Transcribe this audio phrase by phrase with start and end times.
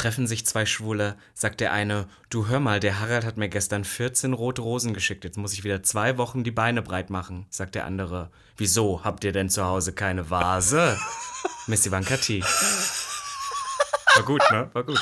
[0.00, 3.84] treffen sich zwei Schwule, sagt der eine, du hör mal, der Harald hat mir gestern
[3.84, 7.74] 14 rote Rosen geschickt, jetzt muss ich wieder zwei Wochen die Beine breit machen, sagt
[7.74, 8.30] der andere.
[8.56, 10.96] Wieso, habt ihr denn zu Hause keine Vase?
[11.66, 12.42] Miss Ivanka T.
[14.14, 14.70] War gut, ne?
[14.72, 14.98] War gut.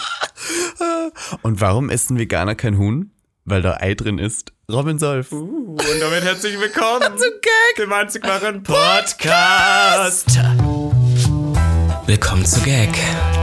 [1.43, 3.12] Und warum isst ein Veganer kein Huhn?
[3.45, 4.53] Weil da Ei drin ist.
[4.71, 5.30] Robin Solf.
[5.30, 10.39] Uh, und damit herzlich willkommen zu Gag, dem einzig wahren Podcast.
[12.07, 12.91] Willkommen zu Gag,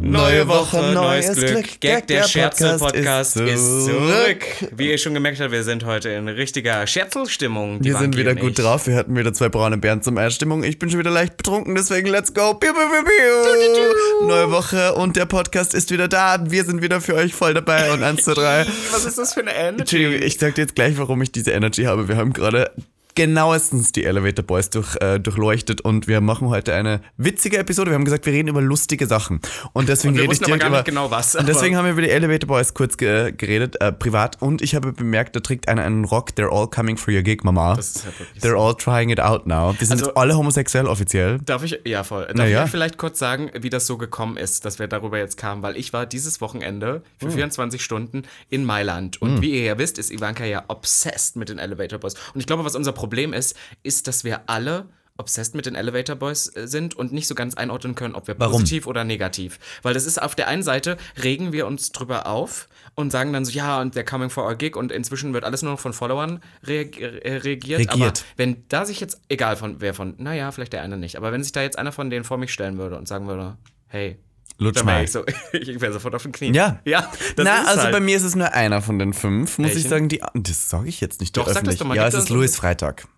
[0.00, 1.80] Neue Woche, neues Glück.
[1.80, 4.44] Gag, der Scherzel-Podcast ist zurück.
[4.74, 7.84] Wie ihr schon gemerkt habt, wir sind heute in richtiger Scherzelstimmung.
[7.84, 8.86] Wir sind wieder gut drauf.
[8.86, 10.64] Wir hatten wieder zwei braune Bären zum Einstimmung.
[10.64, 12.54] Ich bin schon wieder leicht betrunken, deswegen let's go.
[12.54, 14.26] Piu, piu, piu, piu.
[14.26, 16.38] Neue Woche und der Podcast ist wieder da.
[16.50, 18.66] Wir sind wieder für euch voll dabei und eins, zwei, drei.
[18.92, 19.80] Was ist das für eine Energy?
[19.80, 22.08] Entschuldigung, ich sag dir jetzt gleich, warum ich diese Energy habe.
[22.08, 22.70] Wir haben gerade
[23.14, 27.90] genauestens die Elevator Boys durch, äh, durchleuchtet und wir machen heute eine witzige Episode.
[27.90, 29.40] Wir haben gesagt, wir reden über lustige Sachen.
[29.72, 30.76] Und deswegen Und wir rede ich aber direkt gar über.
[30.78, 33.92] nicht genau was, Und deswegen haben wir über die Elevator Boys kurz ge geredet, äh,
[33.92, 34.40] privat.
[34.40, 36.30] Und ich habe bemerkt, da trägt einer einen Rock.
[36.36, 37.74] They're all coming for your gig, Mama.
[37.76, 39.72] Das ist wirklich They're all trying it out now.
[39.78, 41.38] Die sind Also- jetzt alle homosexuell offiziell.
[41.44, 42.22] Darf ich, ja voll.
[42.26, 42.64] Darf Na ja.
[42.64, 45.62] ich vielleicht kurz sagen, wie das so gekommen ist, dass wir darüber jetzt kamen?
[45.62, 47.32] Weil ich war dieses Wochenende für Hm.
[47.32, 49.20] 24 Stunden in Mailand.
[49.20, 52.14] Und wie ihr ja wisst, ist Ivanka ja obsessed mit den Elevator Boys.
[52.34, 54.86] Und ich glaube, was unser Problem ist, ist, dass wir alle
[55.20, 58.36] obsessed mit den Elevator Boys äh, sind und nicht so ganz einordnen können, ob wir
[58.38, 58.52] Warum?
[58.52, 59.58] positiv oder negativ.
[59.82, 63.44] Weil das ist auf der einen Seite, regen wir uns drüber auf und sagen dann
[63.44, 65.92] so, ja, und they're coming for our gig und inzwischen wird alles nur noch von
[65.92, 67.88] Followern reag äh, reagiert.
[67.90, 68.24] Aber Regiert.
[68.36, 71.42] wenn da sich jetzt, egal von wer von, naja, vielleicht der eine nicht, aber wenn
[71.42, 74.18] sich da jetzt einer von denen vor mich stellen würde und sagen würde, hey,
[74.60, 75.02] Lutsch mal.
[75.04, 76.54] ich, so, ich wäre sofort auf den Knien.
[76.54, 76.80] Ja.
[76.84, 77.92] Ja, Na, also halt.
[77.92, 79.88] bei mir ist es nur einer von den fünf, muss ich Welchen?
[79.88, 80.08] sagen.
[80.08, 82.54] Die, das sage ich jetzt nicht Doch, sag das doch mal, ja, es ist Louis
[82.54, 83.08] Freitag.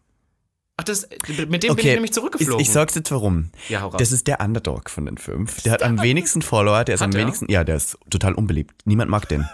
[0.77, 2.61] Ach, das, mit dem bin ich nämlich zurückgeflogen.
[2.61, 3.51] Ich, ich sag's jetzt warum.
[3.69, 3.97] Ja, hau raus.
[3.99, 5.63] Das ist der Underdog von den fünf.
[5.63, 7.23] Der hat am wenigsten Follower, der ist Hat am er?
[7.23, 8.75] wenigsten, ja, der ist total unbeliebt.
[8.85, 9.47] Niemand mag den.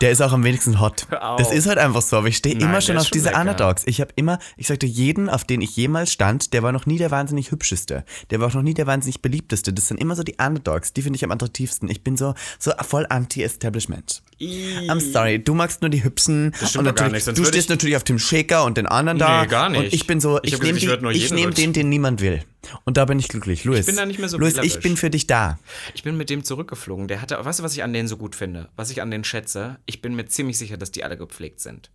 [0.00, 1.06] Der ist auch am wenigsten hot.
[1.10, 3.40] Das ist halt einfach so, aber ich stehe immer schon auf schon diese lecker.
[3.40, 3.82] Underdogs.
[3.86, 6.96] Ich habe immer, ich sagte, jeden, auf den ich jemals stand, der war noch nie
[6.96, 8.04] der wahnsinnig hübscheste.
[8.30, 9.72] Der war auch noch nie der wahnsinnig beliebteste.
[9.72, 10.92] Das sind immer so die Underdogs.
[10.94, 11.90] Die finde ich am attraktivsten.
[11.90, 14.22] Ich bin so, so voll anti-Establishment.
[14.40, 16.52] I'm sorry, du magst nur die hübschen.
[16.58, 18.64] Das stimmt und doch gar natürlich, nicht, sonst du stehst ich- natürlich auf dem Shaker
[18.64, 19.42] und den anderen da.
[19.42, 19.80] Nee, gar nicht.
[19.80, 20.78] Und ich bin so, Ich ich, nehme
[21.34, 22.42] nehm den, den niemand will.
[22.84, 23.64] Und da bin ich glücklich.
[23.64, 23.80] Louis.
[23.80, 24.76] Ich bin da nicht mehr so Louis, wählerisch.
[24.76, 25.58] ich bin für dich da.
[25.94, 27.08] Ich bin mit dem zurückgeflogen.
[27.08, 28.68] Der hatte, weißt du, was ich an denen so gut finde?
[28.76, 29.78] Was ich an denen schätze?
[29.90, 31.90] Ich bin mir ziemlich sicher, dass die alle gepflegt sind.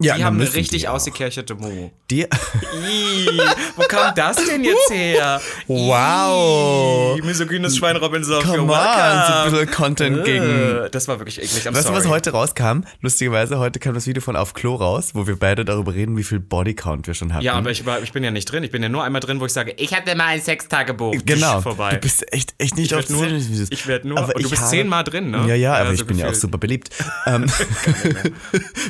[0.00, 1.90] Ja, Die haben eine richtig ausgekercherte Mu.
[2.08, 3.40] Die, Ih,
[3.74, 5.40] wo kam das denn jetzt her?
[5.66, 7.18] Wow.
[7.18, 10.44] Ih, misogynes Schwein Robin Soff, come on, so ein bisschen Content gegen
[10.84, 11.66] Äh, Das war wirklich eklig.
[11.66, 12.82] I'm Weißt du, was heute rauskam?
[13.00, 16.22] Lustigerweise, heute kam das Video von Auf Klo raus, wo wir beide darüber reden, wie
[16.22, 17.44] viel Bodycount wir schon hatten.
[17.44, 18.62] Ja, aber ich, ich bin ja nicht drin.
[18.62, 21.16] Ich bin ja nur einmal drin, wo ich sage, ich hatte mal ein Sextagebuch.
[21.24, 21.60] Genau.
[21.60, 21.94] Vorbei.
[21.94, 24.62] Du bist echt, echt nicht Ich auf nur- ich werd nur- Aber du ich bist
[24.62, 25.44] habe- zehnmal drin, ne?
[25.48, 26.40] Ja, ja, aber Ja, ich so bin ja auch gefühlt.
[26.42, 26.90] super beliebt.
[27.26, 27.46] ähm,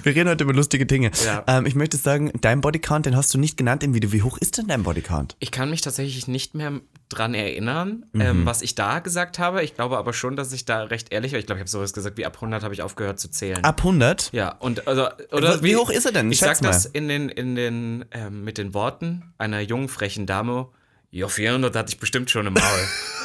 [0.02, 0.97] wir reden heute über lustige Dinge.
[1.04, 1.44] Ja.
[1.46, 4.12] Ähm, ich möchte sagen, dein Bodycount, den hast du nicht genannt im Video.
[4.12, 5.36] Wie hoch ist denn dein Bodycount?
[5.38, 8.20] Ich kann mich tatsächlich nicht mehr dran erinnern, Mhm.
[8.20, 9.62] ähm, was ich da gesagt habe.
[9.64, 11.38] Ich glaube aber schon, dass ich da recht ehrlich war.
[11.38, 13.64] Ich glaube, ich habe sowas gesagt, wie ab 100 habe ich aufgehört zu zählen.
[13.64, 14.30] Ab 100?
[14.32, 16.30] Ja, und also, oder Wie hoch ist er denn?
[16.30, 16.90] Ich Schätz sag das mal.
[16.94, 20.68] in den, in den, ähm, mit den Worten einer jungen, frechen Dame.
[21.10, 22.62] Ja, 400 hatte ich bestimmt schon im Maul.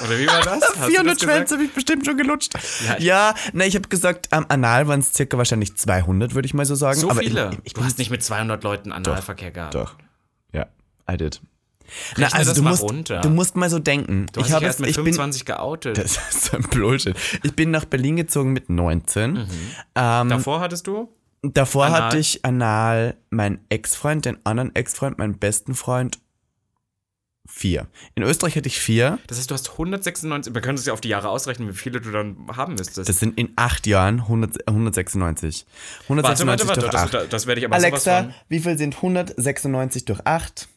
[0.06, 0.62] Oder wie war das?
[0.64, 1.22] Hast du 400 das gesagt?
[1.22, 2.54] Schwänze habe ich bestimmt schon gelutscht.
[2.88, 6.46] Ja, Ja, ich- na, ich habe gesagt, am Anal waren es circa wahrscheinlich 200, würde
[6.46, 7.00] ich mal so sagen.
[7.00, 7.52] So aber viele.
[7.52, 9.76] Ich, ich du hast nicht mit 200 Leuten Analverkehr gehabt.
[9.76, 9.96] Doch.
[10.54, 10.68] Ja,
[11.12, 11.42] I did.
[12.16, 13.20] Na, also du musst, runter.
[13.20, 14.28] du musst mal so denken.
[14.32, 15.98] Du hast ich habe erst mit ich bin, 25 geoutet.
[15.98, 17.16] das ist ein Bullshit.
[17.44, 19.34] Ich bin nach Berlin gezogen mit 19.
[19.34, 19.48] Mhm.
[19.96, 21.14] Ähm, Davor hattest du?
[21.46, 22.02] davor Anal?
[22.04, 26.20] hatte ich anal meinen Ex-Freund, den anderen Ex-Freund, meinen besten Freund.
[27.46, 27.88] Vier.
[28.16, 29.20] In Österreich hatte ich vier.
[29.28, 32.00] Das heißt, du hast 196, wir können es ja auf die Jahre ausrechnen, wie viele
[32.00, 33.10] du dann haben müsstest.
[33.10, 35.66] Das sind in acht Jahren 100, 196.
[36.04, 37.14] 196 warte, warte, warte, durch das, acht.
[37.14, 38.34] das, das werde ich aber sowas Alexa, von.
[38.48, 40.70] wie viel sind 196 durch 8?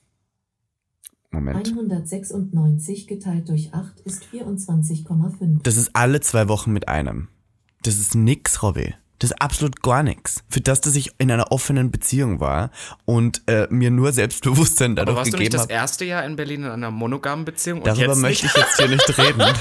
[1.31, 1.69] Moment.
[1.69, 5.63] 196 geteilt durch 8 ist 24,5.
[5.63, 7.29] Das ist alle zwei Wochen mit einem.
[7.83, 8.95] Das ist nix, Robby.
[9.19, 10.45] Das ist absolut gar nichts.
[10.49, 12.71] Für das, dass ich in einer offenen Beziehung war
[13.05, 16.37] und äh, mir nur Selbstbewusstsein Aber dadurch warst du nicht gegeben das erste Jahr in
[16.37, 17.79] Berlin in einer monogamen Beziehung?
[17.79, 19.43] Und Darüber möchte ich jetzt hier nicht reden.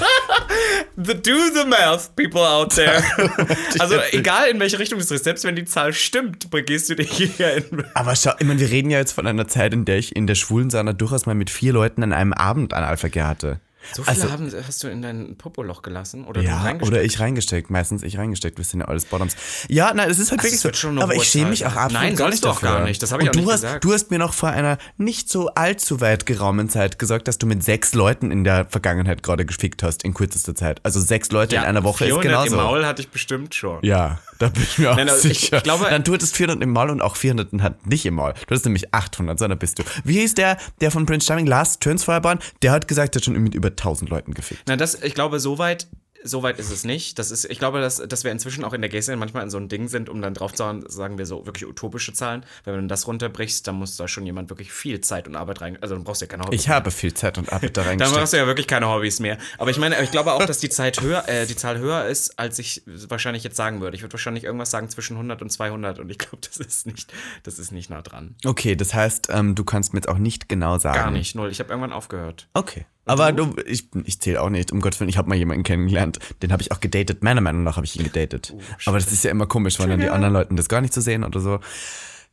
[0.98, 3.02] The do the math, people out there.
[3.78, 6.96] also egal in welche Richtung du es drehst, selbst wenn die Zahl stimmt, begehst du
[6.96, 7.84] dich hier in.
[7.92, 10.26] Aber schau, ich meine, wir reden ja jetzt von einer Zeit, in der ich in
[10.26, 13.60] der schwulen Sauna durchaus mal mit vier Leuten an einem Abend Analverkehr hatte.
[13.94, 17.20] So viele Also- haben, hast du in dein Popoloch gelassen oder du Ja, oder ich
[17.20, 17.70] reingesteckt.
[17.70, 18.58] Meistens ich reingesteckt.
[18.58, 19.36] Wir sind ja alles Bottoms.
[19.68, 20.88] Ja, nein, es ist halt Das wirklich wird so.
[21.02, 22.78] aber ich schäme mich auch absolut Nein, gar sollst nicht du auch dafür.
[22.78, 23.02] gar nicht.
[23.02, 23.84] Das habe ich Und auch du nicht hast, gesagt.
[23.84, 27.46] Du hast mir noch vor einer nicht so allzu weit geraumen Zeit gesagt, dass du
[27.46, 30.80] mit sechs Leuten in der Vergangenheit gerade gefickt hast in kürzester Zeit.
[30.82, 32.56] Also sechs Leute in einer Woche ist 400 genauso.
[32.56, 33.78] im Maul hatte ich bestimmt schon.
[33.82, 35.58] Ja, da bin ich mir auch Nein, also ich- sicher.
[35.58, 38.32] ich glaube- Dann du hattest 400 im Maul und auch 400 hat nicht im Maul.
[38.34, 39.82] Du hattest nämlich 800, so da bist du.
[40.04, 42.38] Wie hieß der, der von Prince Charming, Lars Tönsfeuerbahn?
[42.62, 44.62] Der hat gesagt, er hat schon mit über 1000 Leuten gefickt.
[44.66, 45.86] Na, das, ich glaube, so weit,
[46.24, 47.20] so weit ist es nicht.
[47.20, 49.58] Das ist, ich glaube, dass, dass wir inzwischen auch in der Gay-Szene manchmal in so
[49.58, 52.44] ein Ding sind, um dann drauf zu hauen, sagen wir so wirklich utopische Zahlen.
[52.64, 55.60] Weil wenn du das runterbrichst, dann muss da schon jemand wirklich viel Zeit und Arbeit
[55.60, 55.78] rein.
[55.80, 56.60] Also dann brauchst du ja keine Hobbys.
[56.62, 58.18] Ich habe viel Zeit und Arbeit da Dann reingesteckt.
[58.18, 59.38] brauchst du ja wirklich keine Hobbys mehr.
[59.58, 62.36] Aber ich meine, ich glaube auch, dass die Zeit höher, äh, die Zahl höher ist,
[62.40, 63.96] als ich wahrscheinlich jetzt sagen würde.
[63.96, 67.12] Ich würde wahrscheinlich irgendwas sagen zwischen 100 und 200 und ich glaube, das ist nicht,
[67.44, 68.34] das ist nicht nah dran.
[68.44, 70.98] Okay, das heißt, ähm, du kannst mir jetzt auch nicht genau sagen.
[70.98, 71.50] Gar nicht, null.
[71.52, 72.48] Ich habe irgendwann aufgehört.
[72.54, 72.84] Okay.
[73.06, 76.18] Aber du, ich, ich zähle auch nicht, um Gottes Willen, ich habe mal jemanden kennengelernt,
[76.42, 77.22] den habe ich auch gedatet.
[77.22, 78.54] Meiner Meinung nach habe ich ihn gedatet.
[78.84, 81.00] Aber das ist ja immer komisch, weil dann die anderen Leuten das gar nicht zu
[81.00, 81.60] sehen oder so.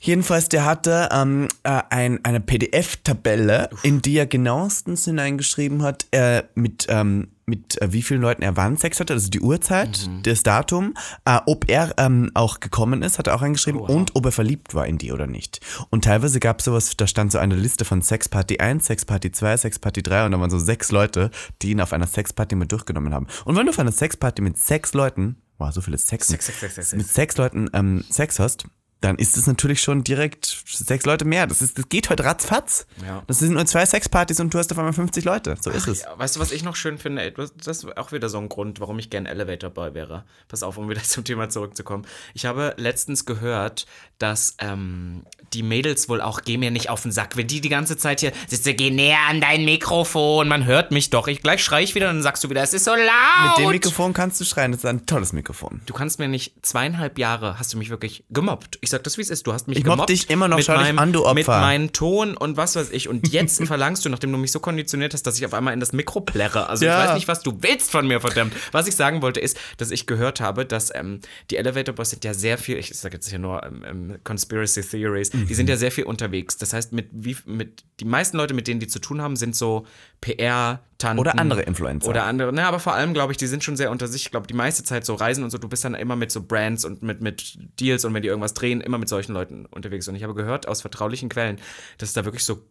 [0.03, 6.44] Jedenfalls, der hatte ähm, äh, ein, eine PDF-Tabelle, in die er genauestens hineingeschrieben hat, äh,
[6.55, 10.44] mit, ähm, mit äh, wie vielen Leuten er wann Sex hatte, also die Uhrzeit, das
[10.44, 14.33] Datum, äh, ob er ähm, auch gekommen ist, hat er auch reingeschrieben, und ob er
[14.33, 15.61] verliebt war in die oder nicht.
[15.89, 19.55] Und teilweise gab es sowas, da stand so eine Liste von Sexparty 1, Sexparty 2,
[19.55, 23.13] Sexparty 3 und da waren so sechs Leute, die ihn auf einer Sexparty mit durchgenommen
[23.13, 23.27] haben.
[23.45, 26.59] Und wenn du auf einer Sexparty mit sechs Leuten, wow, so viele Sex, Sex, Sex,
[26.59, 26.97] Sex, Sex, Sex.
[26.97, 28.65] mit sechs Leuten ähm, Sex hast,
[29.03, 31.45] dann ist es natürlich schon direkt sechs Leute mehr.
[31.45, 32.88] Das, ist, das geht heute ratzfatz.
[33.05, 33.21] Ja.
[33.27, 35.57] Das sind nur zwei Sexpartys und du hast auf einmal 50 Leute.
[35.59, 36.03] So ist es.
[36.03, 37.29] Ja, weißt du, was ich noch schön finde?
[37.31, 40.23] Das ist auch wieder so ein Grund, warum ich gern Elevator Boy wäre.
[40.47, 42.05] Pass auf, um wieder zum Thema zurückzukommen.
[42.33, 43.88] Ich habe letztens gehört,
[44.19, 47.69] dass ähm, die Mädels wohl auch, geh mir nicht auf den Sack, wenn die die
[47.69, 51.27] ganze Zeit hier sitze, geh näher an dein Mikrofon, man hört mich doch.
[51.27, 53.57] Ich gleich schrei ich wieder und dann sagst du wieder, es ist so laut.
[53.57, 54.71] Mit dem Mikrofon kannst du schreien.
[54.71, 55.81] Das ist ein tolles Mikrofon.
[55.85, 58.77] Du kannst mir nicht, zweieinhalb Jahre hast du mich wirklich gemobbt.
[58.79, 59.45] Ich sag das, wie es ist.
[59.45, 60.10] Du hast mich Ich mobb gemobbt.
[60.10, 60.57] dich immer noch.
[60.57, 61.34] Mit meinem, an, du Opfer.
[61.34, 63.10] Mit meinem Ton und was weiß ich.
[63.10, 65.80] Und jetzt verlangst du, nachdem du mich so konditioniert hast, dass ich auf einmal in
[65.80, 66.69] das Mikro plärre.
[66.69, 67.01] Also Ja.
[67.04, 68.54] ich weiß nicht, was du willst von mir, verdammt.
[68.72, 71.19] Was ich sagen wollte, ist, dass ich gehört habe, dass ähm,
[71.51, 74.81] die Elevator Boys sind ja sehr viel, ich sage jetzt hier nur ähm, ähm, Conspiracy
[74.81, 76.57] Theories, die sind ja sehr viel unterwegs.
[76.57, 79.56] Das heißt, mit, wie, mit die meisten Leute, mit denen die zu tun haben, sind
[79.56, 79.86] so
[80.24, 81.20] PR, Tanten.
[81.20, 82.08] Oder andere Influencer.
[82.08, 84.24] Oder andere, ne, aber vor allem, glaube ich, die sind schon sehr unter sich.
[84.24, 86.42] Ich glaube, die meiste Zeit so Reisen und so, du bist dann immer mit so
[86.42, 90.08] Brands und mit, mit Deals und wenn die irgendwas drehen, immer mit solchen Leuten unterwegs.
[90.08, 91.58] Und ich habe gehört aus vertraulichen Quellen,
[91.98, 92.62] dass es da wirklich so,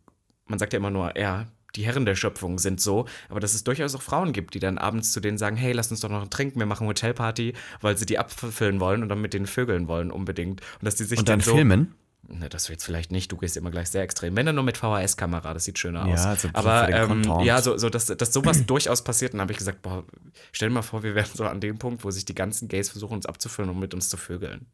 [0.46, 1.46] man sagt ja immer nur, ja,
[1.76, 4.78] die Herren der Schöpfung sind so, aber dass es durchaus auch Frauen gibt, die dann
[4.78, 7.52] abends zu denen sagen, hey, lass uns doch noch trinken, wir machen Hotelparty,
[7.82, 10.62] weil sie die abfüllen wollen und dann mit denen vögeln wollen unbedingt.
[10.80, 11.94] Und dass die sich Und dann so, filmen.
[12.28, 14.36] Ne, das jetzt vielleicht nicht, du gehst immer gleich sehr extrem.
[14.36, 16.22] Wenn dann nur mit VHS-Kamera, das sieht schöner Ja, aus.
[16.22, 19.32] so ein bisschen Aber ähm, ja, so, so dass, dass sowas durchaus passiert.
[19.32, 20.04] Und dann habe ich gesagt, boah,
[20.52, 22.90] stell dir mal vor, wir wären so an dem Punkt, wo sich die ganzen Gays
[22.90, 24.66] versuchen, uns abzufüllen, um mit uns zu vögeln.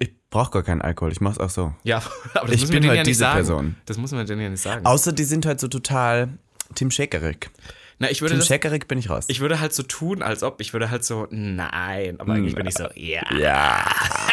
[0.00, 1.12] Ich brauche gar keinen Alkohol.
[1.12, 1.74] Ich mach's auch so.
[1.84, 2.02] Ja,
[2.34, 3.26] aber das Ich bin halt ja diese.
[3.26, 3.76] Person.
[3.84, 4.84] Das muss man denen ja nicht sagen.
[4.86, 6.38] Außer die sind halt so total
[6.74, 7.50] Tim Shakerig.
[8.00, 9.24] Na, ich würde Tim das, bin ich raus.
[9.28, 10.60] ich würde halt so tun, als ob.
[10.60, 12.20] Ich würde halt so, nein.
[12.20, 13.22] Aber eigentlich bin ich so, ja.
[13.36, 13.84] Ja.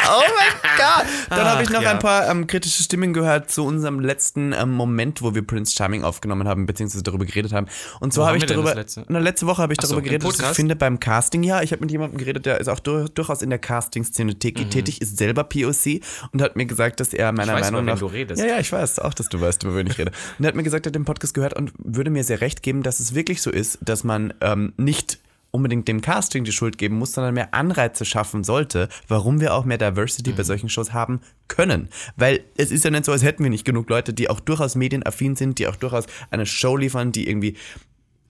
[0.08, 1.06] Oh mein Gott.
[1.30, 1.90] Dann habe ich Ach, noch ja.
[1.90, 6.04] ein paar ähm, kritische Stimmen gehört zu unserem letzten ähm, Moment, wo wir Prince Charming
[6.04, 7.66] aufgenommen haben, beziehungsweise darüber geredet haben.
[8.00, 8.74] Und Wo habe ich darüber.
[8.74, 9.04] letzte?
[9.08, 11.60] Na, letzte Woche habe ich so, darüber im geredet, dass ich finde beim Casting, ja,
[11.62, 14.70] ich habe mit jemandem geredet, der ist auch dur durchaus in der Casting-Szene Mhm.
[14.70, 16.00] tätig, ist selber POC
[16.32, 17.98] und hat mir gesagt, dass er meiner weiß, Meinung über nach.
[17.98, 18.40] du redest.
[18.40, 20.12] Ja, ja, ich weiß auch, dass du weißt, über wen ich rede.
[20.38, 22.62] Und er hat mir gesagt, er hat den Podcast gehört und würde mir sehr recht
[22.62, 25.18] geben, dass es wirklich so ist, dass man ähm, nicht
[25.50, 29.64] unbedingt dem Casting die Schuld geben muss, sondern mehr Anreize schaffen sollte, warum wir auch
[29.64, 30.36] mehr Diversity Mhm.
[30.36, 31.88] bei solchen Shows haben können.
[32.16, 34.74] Weil es ist ja nicht so, als hätten wir nicht genug Leute, die auch durchaus
[34.74, 37.56] medienaffin sind, die auch durchaus eine Show liefern, die irgendwie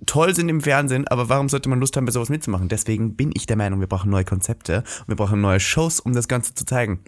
[0.04, 2.68] toll sind im Fernsehen, aber warum sollte man Lust haben, bei sowas mitzumachen?
[2.68, 6.12] Deswegen bin ich der Meinung, wir brauchen neue Konzepte und wir brauchen neue Shows, um
[6.12, 7.00] das Ganze zu zeigen.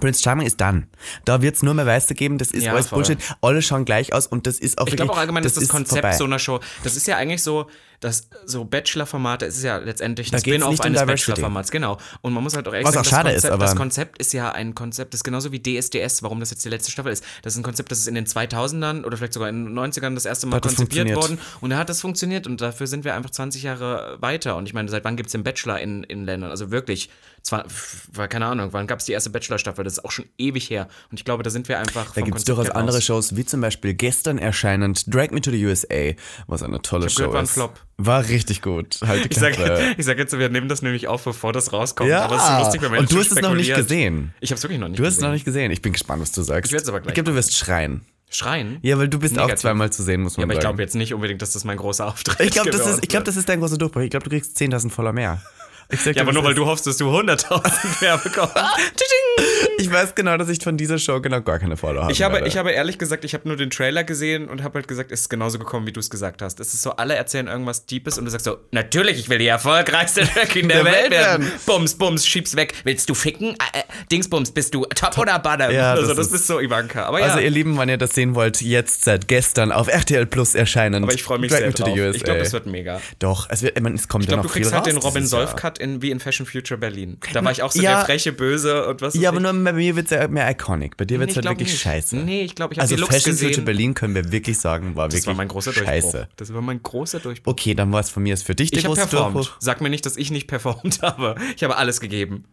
[0.00, 0.86] Prince Charming ist dann.
[1.24, 2.98] Da wird es nur mehr Weiße geben, das ist Ja, alles voll.
[3.02, 3.18] Bullshit.
[3.40, 6.00] Alle schauen gleich aus und das ist auch Ich glaube auch allgemein, dass das, Konzept
[6.00, 6.16] vorbei.
[6.16, 7.66] so einer Show, das ist ja eigentlich so,
[8.02, 11.06] dass so Bachelor-Formate, es ist ja letztendlich ein Spin-off um eines.
[11.06, 11.98] Bachelor-Formats, genau.
[12.20, 13.76] Und man muss halt auch ehrlich Was sagen, auch schade das, ist, Konzept, aber- das
[13.76, 16.90] Konzept ist ja ein Konzept, das ist genauso wie DSDS, warum das jetzt die letzte
[16.90, 17.24] Staffel ist.
[17.42, 20.14] Das ist ein Konzept, das ist in den 2000ern oder vielleicht sogar in den 90ern
[20.14, 23.14] das erste Mal Hat konzipiert worden und da hat das funktioniert und dafür sind wir
[23.14, 24.56] einfach 20 Jahre weiter.
[24.56, 26.50] Und ich meine, seit wann gibt es den Bachelor in, in Ländern?
[26.50, 27.08] Also wirklich,
[27.42, 27.64] zwar,
[28.12, 29.84] war keine Ahnung, wann gab es die erste Bachelor-Staffel?
[29.84, 30.88] Das ist auch schon ewig her.
[31.10, 32.12] Und ich glaube, da sind wir einfach.
[32.14, 35.64] Da gibt es durchaus andere Shows, wie zum Beispiel gestern erscheinend Drag Me to the
[35.66, 36.12] USA,
[36.48, 37.52] was eine tolle Ich Show gehört, war ein ist.
[37.52, 37.80] Flop.
[38.04, 38.98] War richtig gut.
[39.06, 42.08] Halt Ich sage ich sag jetzt, wir nehmen das nämlich auf, bevor das rauskommt.
[42.10, 44.34] Ja, aber es ist lustig, wenn man und du hast es noch nicht gesehen.
[44.40, 45.28] Ich habe es wirklich noch nicht Du hast es gesehen.
[45.28, 45.70] noch nicht gesehen.
[45.70, 46.70] Ich bin gespannt, was du sagst.
[46.70, 48.02] Ich werd's aber gleich Ich glaube, du wirst schreien.
[48.30, 48.78] Schreien?
[48.80, 49.60] Ja, weil du bist auch Negativ.
[49.60, 50.70] zweimal zu sehen, muss man Ja, aber ich sagen.
[50.76, 53.20] glaube jetzt nicht unbedingt, dass das mein großer Auftritt ich glaube, das, ist, ich glaub,
[53.20, 53.28] wird.
[53.28, 54.00] das ist dein großer Durchbruch.
[54.02, 55.42] Ich glaube, du kriegst 10.000 Follower mehr.
[55.90, 58.54] Ich sag Ja, aber nur weil du hoffst, dass du 100.000 mehr bekommst.
[59.78, 62.12] Ich weiß genau, dass ich von dieser Show genau gar keine Follower habe.
[62.12, 64.86] Ich habe, ich habe ehrlich gesagt, ich habe nur den Trailer gesehen und habe halt
[64.86, 66.60] gesagt, es ist genauso gekommen, wie du es gesagt hast.
[66.60, 69.48] Es ist so, alle erzählen irgendwas Deepes und du sagst so, natürlich, ich will die
[69.48, 71.50] erfolgreichste Drag in der, Welt werden.
[71.66, 72.74] Bums, bums, schieb's weg.
[72.84, 73.50] Willst du ficken?
[73.74, 75.72] Äh, äh, Dingsbums, bist du top, oder bottom?
[75.72, 77.04] Ja, also, das das ist- ist so Ivanka.
[77.06, 80.26] Aber Also ja, ihr Lieben, wenn ihr das sehen wollt, jetzt seit gestern auf RTL
[80.26, 81.02] Plus erscheinend.
[81.02, 81.88] aber ich freue mich Drag sehr drauf.
[81.88, 82.10] USA.
[82.16, 83.00] Ich glaube, das wird mega.
[83.18, 84.86] Doch, es wird, ich meine, es kommt Ich ja glaube, noch du viel kriegst halt
[84.86, 85.26] raus den Robin.
[85.26, 87.18] Solf-Cut in- wie in Fashion Future Berlin.
[87.32, 87.96] Da war ich auch so Ja.
[87.96, 90.96] der freche Böse und was Ja, aber nur bei mir wird es ja mehr iconic.
[90.96, 91.80] Bei dir wird es halt wirklich nicht.
[91.80, 92.16] scheiße.
[92.16, 93.36] Nee, ich glaube, ich habe Also die Looks Fashion.
[93.36, 95.86] Future Berlin können wir wirklich sagen, war das wirklich war mein großer Durchbruch.
[95.88, 96.28] scheiße.
[96.36, 97.52] Das war mein großer Durchbruch.
[97.52, 99.36] Okay, dann war es von mir ist für dich der Ich große performt.
[99.36, 99.56] Durchbruch.
[99.60, 101.36] Sag mir nicht, dass ich nicht performt habe.
[101.56, 102.44] Ich habe alles gegeben.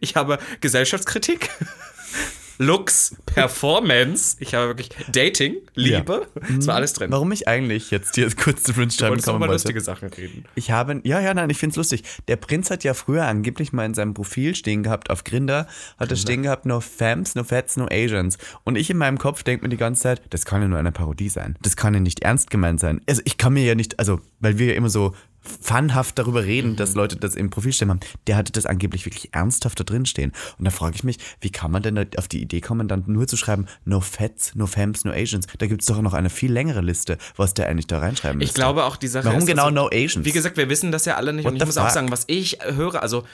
[0.00, 1.50] Ich habe Gesellschaftskritik,
[2.58, 4.36] Looks, Performance.
[4.40, 6.26] Ich habe wirklich Dating, Liebe.
[6.58, 7.10] Es war alles drin.
[7.10, 9.62] Warum ich eigentlich jetzt hier kurz zu Prince Charming kommen mal wollte.
[9.62, 10.44] lustige Sachen reden.
[10.56, 12.02] Ich habe, ja, ja, nein, ich find's lustig.
[12.26, 16.10] Der Prinz hat ja früher angeblich mal in seinem Profil stehen gehabt, auf Grinder, hat
[16.10, 18.38] er stehen gehabt, no Femmes, no Fats, no Asians.
[18.64, 20.92] Und ich in meinem Kopf denke mir die ganze Zeit, das kann ja nur eine
[20.92, 21.56] Parodie sein.
[21.62, 23.00] Das kann ja nicht ernst gemeint sein.
[23.08, 25.14] Also ich kann mir ja nicht, also, weil wir ja immer so
[25.60, 28.00] funhaft darüber reden, dass Leute das im Profil stehen haben.
[28.26, 30.32] Der hatte das angeblich wirklich ernsthaft da drin stehen.
[30.58, 33.26] Und da frage ich mich, wie kann man denn auf die Idee kommen, dann nur
[33.26, 35.46] zu schreiben, no Fats, no Femmes, no Asians.
[35.58, 38.60] Da gibt's doch noch eine viel längere Liste, was der eigentlich da reinschreiben Ich müsste.
[38.60, 40.24] glaube auch die Sache Warum genau also, no Asians?
[40.24, 41.44] Wie gesagt, wir wissen das ja alle nicht.
[41.44, 41.92] What und ich muss auch fuck?
[41.94, 43.24] sagen, was ich höre, also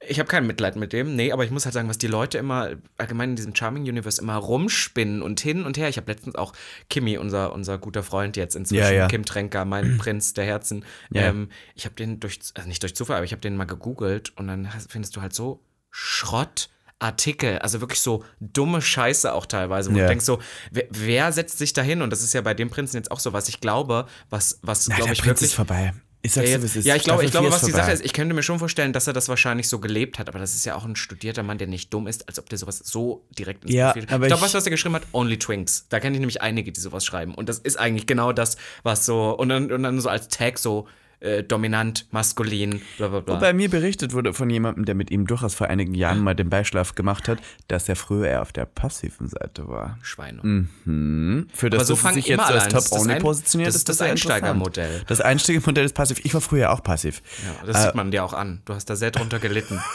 [0.00, 2.38] ich habe kein Mitleid mit dem, nee, aber ich muss halt sagen, was die Leute
[2.38, 5.88] immer allgemein in diesem Charming Universe immer rumspinnen und hin und her.
[5.88, 6.52] Ich habe letztens auch
[6.90, 9.08] Kimmy, unser, unser guter Freund jetzt inzwischen, Ja, ja.
[9.08, 10.84] Kim Tränker, mein Prinz der Herzen.
[11.10, 11.22] Ja.
[11.28, 14.32] Ähm, ich habe den durch, also nicht durch Zufall, aber ich habe den mal gegoogelt
[14.36, 16.68] und dann findest du halt so Schrott.
[16.98, 20.04] Artikel, also wirklich so dumme Scheiße auch teilweise, wo Ja.
[20.04, 20.38] du denkst so,
[20.70, 22.00] wer, wer setzt sich da hin?
[22.00, 24.86] Und das ist ja bei dem Prinzen jetzt auch so, was ich glaube, was, was
[24.86, 25.92] Ja, glaube der ich Prinz wirklich ist vorbei.
[26.26, 26.84] Ich sag's ja, jetzt, ist.
[26.84, 27.86] ja, ich glaube, ich glaube, was die vorbei.
[27.86, 30.38] Sache ist, ich könnte mir schon vorstellen, dass er das wahrscheinlich so gelebt hat, aber
[30.38, 32.78] das ist ja auch ein studierter Mann, der nicht dumm ist, als ob der sowas
[32.84, 34.08] so direkt ins Ja, Profil.
[34.10, 35.86] aber ich glaube, was, was er geschrieben hat, Only Twinks.
[35.88, 37.34] Da kenne ich nämlich einige, die sowas schreiben.
[37.34, 40.58] Und das ist eigentlich genau das, was so, und dann, und dann so als Tag
[40.58, 40.86] so
[41.20, 43.34] äh, dominant, maskulin, bla bla bla.
[43.36, 46.50] Wobei mir berichtet wurde von jemandem, der mit ihm durchaus vor einigen Jahren mal den
[46.50, 49.98] Beischlaf gemacht hat, dass er früher eher auf der passiven Seite war.
[50.02, 50.42] Schweine.
[50.42, 51.48] Hm.
[51.52, 52.64] Für das, Aber so dass sich immer jetzt als.
[52.64, 54.10] Das das Top-Only positioniert, das ist das interessant.
[54.10, 55.02] Einsteigermodell.
[55.06, 56.20] Das Einsteigermodell ist passiv.
[56.24, 57.22] Ich war früher auch passiv.
[57.44, 58.60] Ja, das sieht man dir auch an.
[58.64, 59.80] Du hast da sehr drunter gelitten.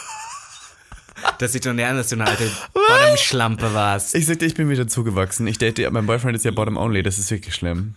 [1.40, 4.16] Das sieht schon an, dass du eine alte Bottom-Schlampe warst.
[4.16, 5.48] Ich sagte, ich bin wieder zugewachsen.
[5.48, 7.04] Ich date, mein Boyfriend ist ja bottom only.
[7.04, 7.96] Das ist wirklich schlimm.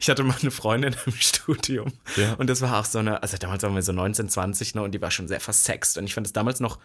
[0.00, 1.92] Ich hatte mal eine Freundin im Studium.
[2.16, 2.34] Ja.
[2.34, 4.92] Und das war auch so eine, also damals waren wir so 19, 20, ne, und
[4.92, 5.98] die war schon sehr versext.
[5.98, 6.78] Und ich fand es damals noch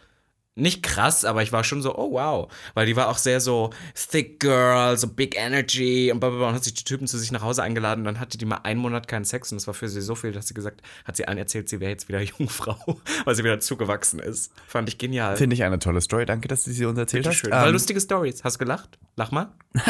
[0.56, 2.52] nicht krass, aber ich war schon so, oh wow.
[2.74, 6.64] Weil die war auch sehr so thick girl, so big energy und blablabla und hat
[6.64, 8.02] sich die Typen zu sich nach Hause eingeladen.
[8.02, 10.14] Und dann hatte die mal einen Monat keinen Sex und das war für sie so
[10.14, 13.44] viel, dass sie gesagt hat, sie allen erzählt, sie wäre jetzt wieder Jungfrau, weil sie
[13.44, 14.52] wieder zugewachsen ist.
[14.68, 15.38] Fand ich genial.
[15.38, 16.26] Finde ich eine tolle Story.
[16.26, 17.38] Danke, dass du sie uns erzählt hast.
[17.38, 17.52] Schön.
[17.52, 18.44] War Ähm, lustige Stories.
[18.44, 19.00] Hast du gelacht?
[19.16, 19.52] Lach mal.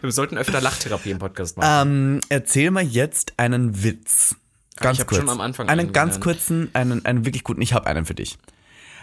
[0.00, 1.88] wir sollten öfter Lachtherapie im Podcast machen.
[1.88, 4.34] ähm, erzähl mal jetzt einen Witz.
[4.76, 5.20] Ganz ich kurz.
[5.20, 6.24] schon am Anfang einen einen ganz genannt.
[6.24, 7.60] kurzen, einen, einen wirklich guten.
[7.62, 8.38] Ich habe einen für dich.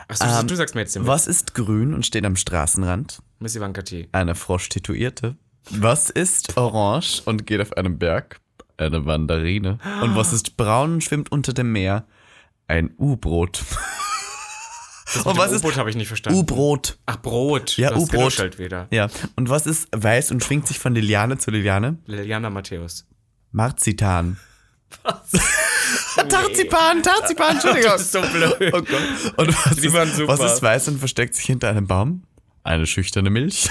[0.07, 1.05] Achso, du sagst mir jetzt den.
[1.05, 3.21] Was ist grün und steht am Straßenrand?
[3.39, 4.07] Miss Ivanka T.
[4.11, 5.35] Eine Frosch-Tituierte.
[5.69, 8.39] Was ist orange und geht auf einem Berg?
[8.77, 9.79] Eine Mandarine.
[10.01, 12.05] Und was ist braun und schwimmt unter dem Meer?
[12.67, 13.63] Ein U-Brot.
[15.23, 16.37] Und was ist U-Boot habe ich nicht verstanden.
[16.39, 16.97] U-Brot?
[17.05, 17.77] Ach, Brot.
[17.77, 18.59] Ja, U-Brot.
[18.59, 18.87] wieder.
[18.91, 19.07] Ja.
[19.35, 21.97] Und was ist weiß und schwingt sich von Liliane zu Liliane?
[22.05, 23.07] Liliana Matthäus.
[23.51, 24.37] Marzitan.
[26.29, 27.91] Tarzipan, Tarzipan, Entschuldigung.
[27.91, 28.55] Das ist so blöd.
[28.73, 28.89] Oh Gott.
[29.37, 30.37] Und was, Die ist, waren super.
[30.37, 32.23] was ist weiß und versteckt sich hinter einem Baum?
[32.63, 33.69] Eine schüchterne Milch.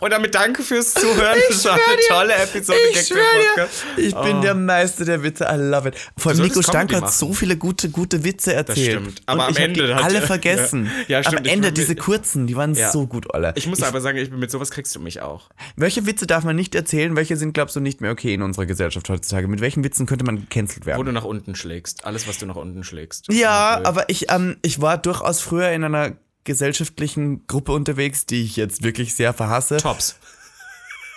[0.00, 1.38] Und damit danke fürs Zuhören.
[1.48, 2.78] Das war eine tolle Episode.
[2.92, 3.22] Ich schwör
[3.56, 5.44] dir, ich bin der Meister der Witze.
[5.50, 5.94] I love it.
[6.16, 8.78] Vor allem Nico Stank hat so viele gute, gute Witze erzählt.
[9.02, 9.22] stimmt.
[9.26, 10.20] Aber Und am ich Ende die alle ja.
[10.22, 10.90] vergessen.
[11.08, 11.40] Ja, stimmt.
[11.40, 12.90] Am Ich Ende diese kurzen, die waren Ja.
[12.90, 13.52] so gut, alle.
[13.56, 15.50] Ich muss aber sagen, ich bin mit sowas kriegst du mich auch.
[15.76, 17.14] Welche Witze darf man nicht erzählen?
[17.16, 19.48] Welche sind, glaubst du, nicht mehr okay in unserer Gesellschaft heutzutage?
[19.48, 21.06] Mit welchen Witzen könnte man gecancelt Wo werden?
[21.06, 22.04] du nach unten schlägst.
[22.06, 23.26] Alles, was du nach unten schlägst.
[23.32, 26.12] Ja, aber ich, ähm, ich war durchaus früher in einer
[26.44, 29.76] gesellschaftlichen Gruppe unterwegs, die ich jetzt wirklich sehr verhasse.
[29.78, 30.16] Tops.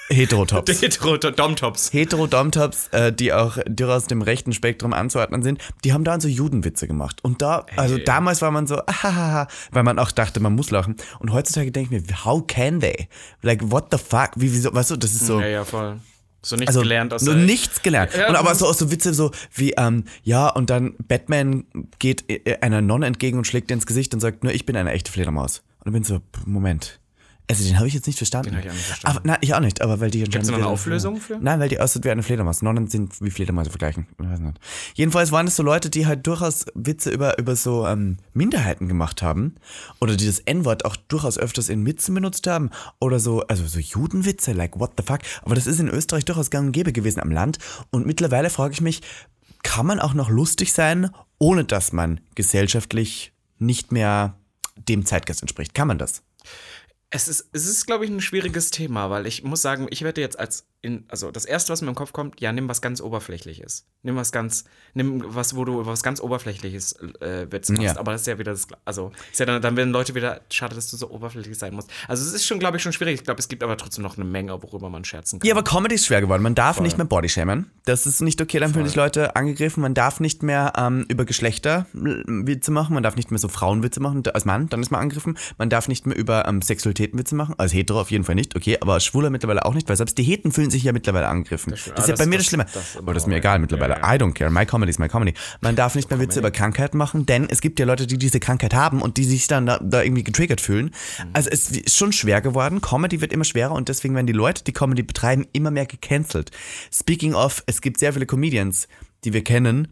[0.10, 0.82] Heterotops.
[0.82, 1.94] Hetero Domtops.
[1.94, 6.88] Hetero-Domtops, äh, die auch durchaus dem rechten Spektrum anzuordnen sind, die haben da so Judenwitze
[6.88, 7.24] gemacht.
[7.24, 10.96] Und da, also damals war man so, ahaha, weil man auch dachte, man muss lachen.
[11.20, 13.08] Und heutzutage denke ich mir, how can they?
[13.42, 14.32] Like, what the fuck?
[14.36, 15.39] Wie, wieso, weißt du, das ist so.
[15.39, 16.00] Ja, ja, voll.
[16.46, 18.12] So nichts Also gelernt aus der- nichts gelernt.
[18.18, 21.64] Ja, und aber so so Witze so wie, ähm, ja, und dann Batman
[22.00, 24.76] geht äh, einer Nonne entgegen und schlägt ihr ins Gesicht und sagt, nur ich bin
[24.76, 25.64] eine echte Fledermaus.
[25.80, 27.00] Und ich bin so, Moment.
[27.50, 28.52] Also den habe ich jetzt nicht verstanden.
[28.52, 29.18] Den hab ich auch nicht verstanden.
[29.18, 31.38] Aber, nein, ich auch nicht, aber weil die Gibt's anscheinend noch eine Auflösung für?
[31.40, 32.62] Nein, weil die aussieht wie eine Fledermaus.
[32.62, 34.08] Nonnen sind wie Fledermäuse vergleichen.
[34.18, 34.60] Ich weiß nicht.
[34.94, 39.22] Jedenfalls waren es so Leute, die halt durchaus Witze über, über so ähm, Minderheiten gemacht
[39.22, 39.56] haben.
[40.00, 42.70] Oder die das N-Wort auch durchaus öfters in Witzen benutzt haben.
[43.00, 45.20] Oder so, also so Judenwitze, like what the fuck.
[45.42, 47.58] Aber das ist in Österreich durchaus gang und gäbe gewesen am Land.
[47.92, 49.02] Und mittlerweile frage ich mich,
[49.64, 51.10] kann man auch noch lustig sein,
[51.40, 54.38] ohne dass man gesellschaftlich nicht mehr
[54.78, 55.74] dem Zeitgeist entspricht?
[55.74, 56.24] Kann man das?
[57.15, 60.20] Es ist, es ist, glaube ich, ein schwieriges Thema, weil ich muss sagen, ich werde
[60.20, 63.00] jetzt als in, also das erste, was mir im Kopf kommt, ja, nimm was ganz
[63.00, 63.88] Oberflächliches.
[64.04, 67.84] Nimm was ganz, nimm was, wo du was ganz Oberflächliches äh, Witz machst.
[67.84, 67.98] Ja.
[67.98, 70.75] Aber das ist ja wieder das, also, ist ja dann, dann werden Leute wieder, schade,
[70.75, 71.90] dass du so oberflächlich sein musst.
[72.10, 73.16] Also, es ist schon, glaube ich, schon schwierig.
[73.16, 75.48] Ich glaube, es gibt aber trotzdem noch eine Menge, worüber man scherzen kann.
[75.48, 76.44] Ja, aber Comedy ist schwer geworden.
[76.44, 77.72] Man darf nicht mehr Bodyshamen.
[77.86, 79.82] Das ist nicht okay, dann fühlen sich Leute angegriffen.
[79.82, 82.94] Man darf nicht mehr ähm, über Geschlechter äh, Witze machen.
[82.94, 84.22] Man darf nicht mehr so Frauenwitze machen.
[84.34, 85.38] Als Mann, dann ist man angegriffen.
[85.58, 87.56] Man darf nicht mehr über ähm, Sexualitäten Witze machen.
[87.58, 88.78] Als Hetero auf jeden Fall nicht, okay.
[88.82, 91.72] Aber als Schwuler mittlerweile auch nicht, weil selbst die Heten fühlen sich ja mittlerweile angegriffen.
[91.72, 91.98] Das, stimmt.
[92.00, 92.65] ist Ah, ja das- bei mir das, das- Schlimme.
[92.74, 93.96] das aber das ist mir egal mittlerweile.
[94.00, 94.51] I don't care.
[94.51, 95.34] My comedy is my comedy.
[95.62, 98.39] Man darf nicht mehr Witze über Krankheiten machen, denn es gibt ja Leute, die diese
[98.39, 100.86] Krankheit haben und die sich dann da, da irgendwie getriggert fühlen.
[100.86, 101.30] Mhm.
[101.34, 102.82] Also es ist schon schwer geworden.
[102.82, 106.51] Comedy wird immer schwerer und deswegen werden die Leute, die Comedy betreiben, immer mehr gecancelt.
[106.94, 108.88] Speaking of, es gibt sehr viele Comedians,
[109.24, 109.88] die wir kennen,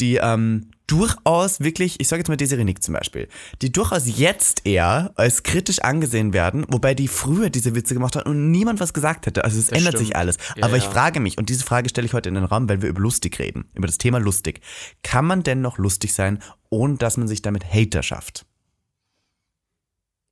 [0.00, 3.28] die ähm, durchaus wirklich, ich sage jetzt mal Desiree Nick zum Beispiel,
[3.62, 8.26] die durchaus jetzt eher als kritisch angesehen werden, wobei die früher diese Witze gemacht hat
[8.26, 9.44] und niemand was gesagt hätte.
[9.44, 10.16] Also es ändert sich stimmt.
[10.20, 10.36] alles.
[10.56, 10.90] Ja, Aber ich ja.
[10.90, 13.38] frage mich, und diese Frage stelle ich heute in den Raum, weil wir über lustig
[13.38, 14.60] reden, über das Thema lustig.
[15.02, 18.46] Kann man denn noch lustig sein, ohne dass man sich damit Hater schafft?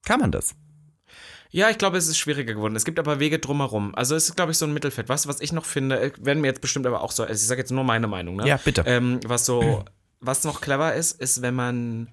[0.05, 0.55] Kann man das?
[1.51, 2.75] Ja, ich glaube, es ist schwieriger geworden.
[2.77, 3.95] Es gibt aber Wege drumherum.
[3.95, 5.11] Also es ist, glaube ich, so ein Mittelfeld.
[5.11, 7.47] Was, was ich noch finde, äh, werden mir jetzt bestimmt aber auch so, also ich
[7.47, 8.49] sage jetzt nur meine Meinung, ne?
[8.49, 8.85] Ja, bitte.
[8.87, 9.85] Ähm, was so,
[10.23, 12.09] was noch clever ist, ist, wenn man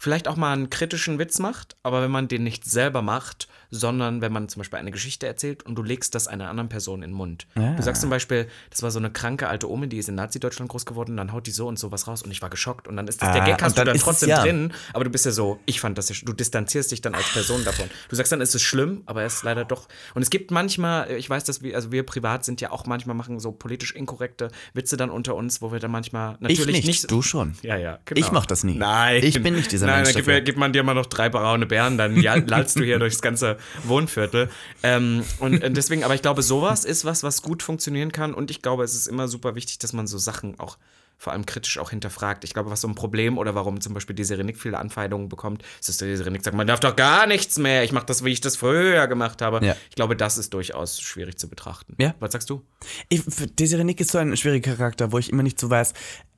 [0.00, 4.22] vielleicht auch mal einen kritischen Witz macht, aber wenn man den nicht selber macht, sondern
[4.22, 7.10] wenn man zum Beispiel eine Geschichte erzählt und du legst das einer anderen Person in
[7.10, 7.46] den Mund.
[7.54, 10.70] Du sagst zum Beispiel, das war so eine kranke alte Omi, die ist in Nazi-Deutschland
[10.70, 12.96] groß geworden, dann haut die so und so was raus und ich war geschockt und
[12.96, 14.42] dann ist das, der Ah, Gag und hast du dann dann ist es trotzdem ja.
[14.42, 17.30] drin, aber du bist ja so, ich fand das ja, du distanzierst dich dann als
[17.32, 17.90] Person davon.
[18.08, 19.86] Du sagst dann, es ist schlimm, aber es ist leider doch.
[20.14, 23.14] Und es gibt manchmal, ich weiß, dass wir, also wir privat sind ja auch manchmal
[23.14, 27.10] machen so politisch inkorrekte Witze dann unter uns, wo wir dann manchmal natürlich ich nicht,
[27.10, 27.54] du schon.
[27.62, 28.18] Ja, ja, genau.
[28.18, 28.74] Ich mach das nie.
[28.74, 29.22] Nein.
[29.22, 30.34] Ich bin nicht dieser Nein, Mensch dann gib, dafür.
[30.40, 33.20] mir- gibt man dir mal noch drei braune Bären, dann ja- lallst du hier durchs
[33.22, 34.50] ganze Wohnviertel.
[34.82, 38.34] Ähm, und äh, deswegen, aber ich glaube, sowas ist was, was gut funktionieren kann.
[38.34, 40.78] Und ich glaube, es ist immer super wichtig, dass man so Sachen auch
[41.18, 42.44] vor allem kritisch auch hinterfragt.
[42.44, 45.62] Ich glaube, was so ein Problem oder warum zum Beispiel diese Renick viele Anfeindungen bekommt,
[45.78, 47.84] ist, dass diese Renick sagt, man darf doch gar nichts mehr.
[47.84, 49.62] Ich mache das, wie ich das früher gemacht habe.
[49.62, 49.76] Ja.
[49.90, 51.94] Ich glaube, das ist durchaus schwierig zu betrachten.
[51.98, 52.14] Ja.
[52.20, 52.62] Was sagst du?
[53.10, 53.22] Ich,
[53.58, 55.92] Desiree Nick ist so ein schwieriger Charakter, wo ich immer nicht so weiß.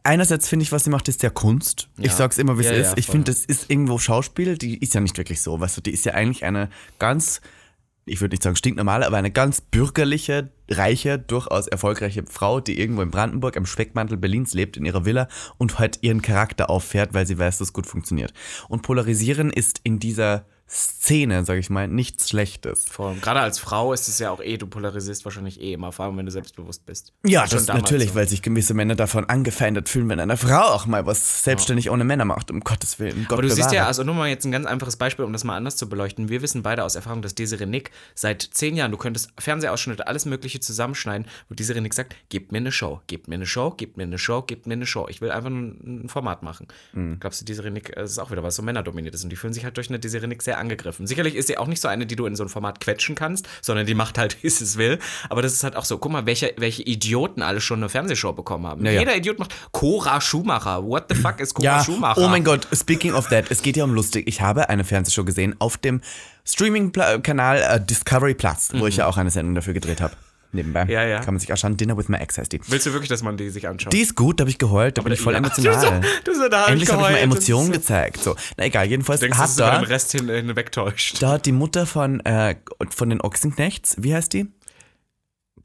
[0.04, 1.88] Einerseits finde ich, was sie macht, ist ja Kunst.
[1.98, 2.12] Ich Ja.
[2.12, 2.86] sag's immer, wie es Ja, ist.
[2.90, 4.58] ja, ich finde, das ist irgendwo Schauspiel.
[4.58, 5.60] Die ist ja nicht wirklich so.
[5.60, 7.40] Weißt du, die ist ja eigentlich eine ganz,
[8.04, 13.02] ich würde nicht sagen stinknormale, aber eine ganz bürgerliche, reiche, durchaus erfolgreiche Frau, die irgendwo
[13.02, 17.26] in Brandenburg am Speckmantel Berlins lebt, in ihrer Villa und halt ihren Charakter auffährt, weil
[17.26, 18.32] sie weiß, dass es gut funktioniert.
[18.68, 22.86] Und polarisieren ist in dieser Szene, sage ich mal, nichts Schlechtes.
[22.88, 25.92] Vor allem, gerade als Frau ist es ja auch eh, du polarisierst wahrscheinlich eh immer,
[25.92, 27.12] vor allem wenn du selbstbewusst bist.
[27.26, 28.14] Ja, das natürlich, so.
[28.14, 32.04] weil sich gewisse Männer davon angefeindet fühlen, wenn eine Frau auch mal was selbstständig ohne
[32.04, 33.26] Männer macht, um Gottes Willen.
[33.28, 33.86] Gott Aber du siehst ja, bewahre.
[33.88, 36.30] also nur mal jetzt ein ganz einfaches Beispiel, um das mal anders zu beleuchten.
[36.30, 40.24] Wir wissen beide aus Erfahrung, dass Desiree Nick seit zehn Jahren, du könntest Fernsehausschnitte, alles
[40.24, 43.96] Mögliche zusammenschneiden, wo Desiree Nick sagt, gebt mir eine Show, gebt mir eine Show, gebt
[43.96, 45.06] mir eine Show, gebt mir eine Show.
[45.08, 46.68] Ich will einfach ein, Format machen.
[46.92, 47.18] Mhm.
[47.20, 49.36] Glaubst du, Desiree Nick, äh, das ist auch wieder was so männerdominiert ist und die
[49.36, 51.06] fühlen sich halt durch eine Desiree Nick sehr sehr angegriffen.
[51.06, 53.48] Sicherlich ist sie auch nicht so eine, die du in so ein Format quetschen kannst,
[53.62, 54.98] sondern die macht halt, wie sie es will.
[55.30, 58.32] Aber das ist halt auch so, guck mal, welche, welche Idioten alle schon eine Fernsehshow
[58.32, 58.84] bekommen haben.
[58.84, 59.00] Ja, ja.
[59.00, 60.84] Jeder Idiot macht Cora Schumacher.
[60.84, 62.20] What the fuck ist Cora Ja, Schumacher?
[62.20, 64.28] oh mein Gott, speaking of that, es geht ja um lustig.
[64.28, 66.02] Ich habe eine Fernsehshow gesehen auf dem
[66.44, 70.14] Streaming-Kanal äh, Discovery Plus, wo ich ja auch eine Sendung dafür gedreht habe.
[70.54, 70.84] Nebenbei.
[70.84, 71.20] Ja, ja.
[71.20, 71.76] Kann man sich anschauen.
[71.78, 72.60] Dinner with my ex heißt die.
[72.68, 73.92] Willst du wirklich, dass man die sich anschaut?
[73.92, 76.00] Die ist gut, da habe ich geheult, da bin ich voll Ja, emotional.
[76.24, 77.16] Du so, du so, da hab Endlich ich habe ich mal.
[77.18, 78.18] Emotionen ist gezeigt.
[78.22, 81.22] So, na egal, jedenfalls so- Denkst du, dass hat du da, den Rest hin, hinwegtäuscht?
[81.22, 82.56] da hat die Mutter von, äh,
[82.90, 84.46] von den Ochsenknechts, wie heißt die?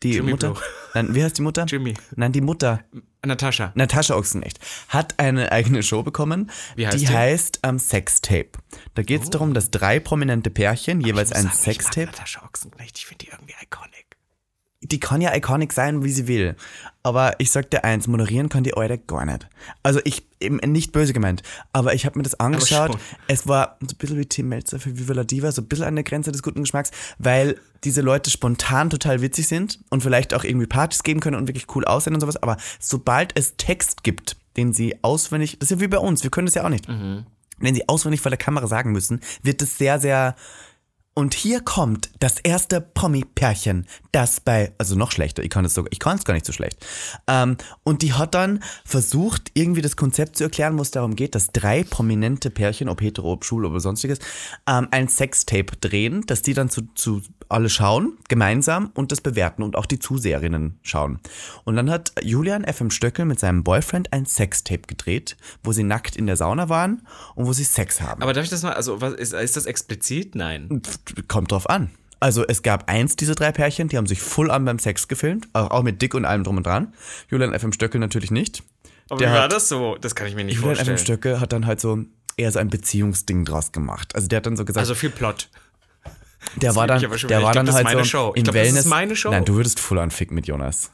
[0.03, 0.51] Die Jimmy Mutter?
[0.51, 0.63] Blue.
[0.93, 1.65] Nein, wie heißt die Mutter?
[1.67, 1.95] Jimmy.
[2.15, 2.81] Nein, die Mutter.
[3.25, 3.71] Natascha.
[3.75, 7.11] Natascha Ochsenknecht hat eine eigene Show bekommen, Wie heißt die die?
[7.11, 7.15] Oh.
[7.15, 8.51] heißt ähm, Sextape.
[8.93, 12.05] Da geht es darum, dass drei prominente Pärchen jeweils ein Ich sagen, Ich Sextape.
[12.05, 13.96] mag Natascha Ochsenknecht, ich finde die irgendwie iconic.
[14.89, 16.55] Die kann ja iconic sein, wie sie will.
[17.03, 19.47] Aber ich sag dir eins, moderieren kann die Eure gar nicht.
[19.83, 21.41] Also ich, eben nicht böse gemeint,
[21.73, 22.97] aber ich habe mir das angeschaut.
[23.27, 25.85] Es war so ein bisschen wie Tim Melzer für Viva la Diva, so ein bisschen
[25.85, 30.33] an der Grenze des guten Geschmacks, weil diese Leute spontan total witzig sind und vielleicht
[30.33, 32.41] auch irgendwie Partys geben können und wirklich cool aussehen und sowas.
[32.41, 36.31] Aber sobald es Text gibt, den sie auswendig, das ist ja wie bei uns, wir
[36.31, 36.87] können das ja auch nicht.
[37.59, 40.35] Wenn sie auswendig vor der Kamera sagen müssen, wird es sehr, sehr
[41.17, 45.91] und hier kommt das erste Promi-Pärchen, das bei, also noch schlechter, ich kann es sogar,
[45.91, 46.85] ich kann es gar nicht so schlecht.
[47.25, 51.33] Ähm, und die hat dann versucht, irgendwie das Konzept zu erklären, wo es darum geht,
[51.33, 54.19] dass drei prominente Pärchen, ob hetero, ob schwul oder sonstiges,
[54.69, 59.63] ähm, ein Sextape drehen, dass die dann zu, zu alle schauen, gemeinsam und das bewerten
[59.63, 61.19] und auch die Zuseherinnen schauen.
[61.63, 66.15] Und dann hat Julian FM Stöckel mit seinem Boyfriend ein Sextape gedreht, wo sie nackt
[66.15, 68.21] in der Sauna waren und wo sie Sex haben.
[68.21, 70.35] Aber darf ich das mal, also was, ist, ist das explizit?
[70.35, 70.81] Nein.
[71.27, 71.89] Kommt drauf an.
[72.19, 75.47] Also es gab eins dieser drei Pärchen, die haben sich full an beim Sex gefilmt,
[75.53, 76.93] auch, mit Dick und allem drum und dran.
[77.29, 78.63] Julian FM Stöckel natürlich nicht.
[79.09, 79.97] Aber Der wie war hat- das so?
[80.01, 80.97] Das kann ich mir nicht Julian vorstellen.
[80.97, 81.99] FM Stöckel hat dann halt so
[82.35, 84.15] eher so ein Beziehungsding draus gemacht.
[84.15, 85.49] Also der hat dann so gesagt, Also viel Plot.
[86.55, 88.31] der war lieb dann, der war Ich glaub, dann das ist halt meine so Show.
[88.35, 88.85] Ich im glaub, das ist Wellness.
[88.85, 89.29] meine Show.
[89.31, 90.91] Nein, du würdest full an ficken mit Jonas.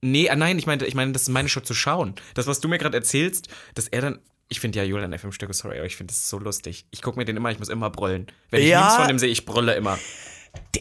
[0.00, 2.14] Nee, ah, nein, ich meine, ich meine, das ist meine Show zu schauen.
[2.34, 4.18] Das, was du mir gerade erzählst, dass er dann.
[4.48, 6.86] Ich finde ja Julian FM Stücke, sorry, aber ich finde das so lustig.
[6.90, 8.26] Ich gucke mir den immer, ich muss immer brüllen.
[8.50, 8.80] Wenn ich Ja.
[8.82, 9.98] Memes von dem sehe, ich brülle immer.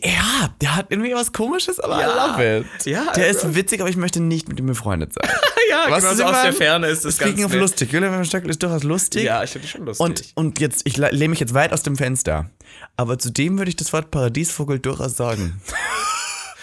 [0.03, 2.11] Ja, der hat irgendwie was komisches, aber Ja.
[2.11, 2.85] I love it.
[2.85, 5.27] Ja, der also- ist witzig, aber ich möchte nicht mit ihm befreundet sein.
[5.69, 8.25] Ja, Was genau so aus der Ferne ist das Speaking ganz of lustig, Julian FM
[8.25, 9.23] Stöckel ist durchaus lustig.
[9.23, 10.05] Ja, ich finde schon lustig.
[10.05, 12.51] Und, und jetzt, ich le- lehne mich jetzt weit aus dem Fenster.
[12.95, 15.59] Aber zudem würde ich das Wort Paradiesvogel durchaus sagen.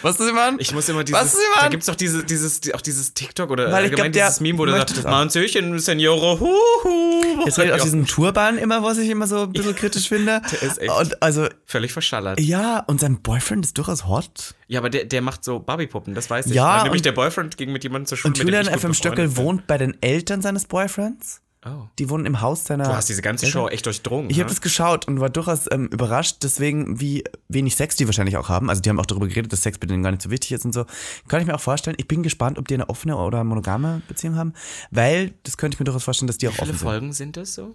[0.02, 0.56] Was ist man?
[0.58, 1.70] Ich muss immer dieses, Was ist da man?
[1.70, 4.40] gibt es doch diese, dieses, die- auch dieses TikTok oder Weil ich glaub, der dieses
[4.40, 5.10] Meme, wo du sagst, auch.
[5.10, 7.44] Manzöchen, Seniore, huhu.
[7.44, 10.42] Jetzt redet aus Ja, diesem Turban immer, was ich immer so ein bisschen kritisch finde.
[10.50, 12.40] Der ist echt- Und also, Völlig verschallert.
[12.40, 14.54] ja, und sein Boyfriend ist durchaus hot.
[14.68, 16.54] Ja, aber der, der macht so Barbie-Puppen, das weiß ich.
[16.54, 18.32] Ja, Weil nämlich der Boyfriend ging mit jemandem zur Schule.
[18.32, 21.40] Und Julian FM Stöckel wohnt bei den Eltern seines Boyfriends.
[21.64, 21.88] Oh.
[21.98, 22.84] Die wohnen im Haus seiner.
[22.84, 23.62] Du hast diese ganze Eltern.
[23.62, 24.30] Show echt durchdrungen.
[24.30, 24.50] Ich habe ne?
[24.50, 28.70] das geschaut und war durchaus ähm, überrascht, deswegen, wie wenig Sex die wahrscheinlich auch haben.
[28.70, 30.64] Also die haben auch darüber geredet, dass Sex bei denen gar nicht so wichtig ist
[30.64, 30.86] und so.
[31.28, 31.96] Kann ich mir auch vorstellen.
[32.00, 34.54] Ich bin gespannt, ob die eine offene oder monogame Beziehung haben,
[34.90, 36.88] weil das könnte ich mir durchaus vorstellen, dass die auch Wie viele offen sind.
[36.88, 37.74] Folgen sind das so?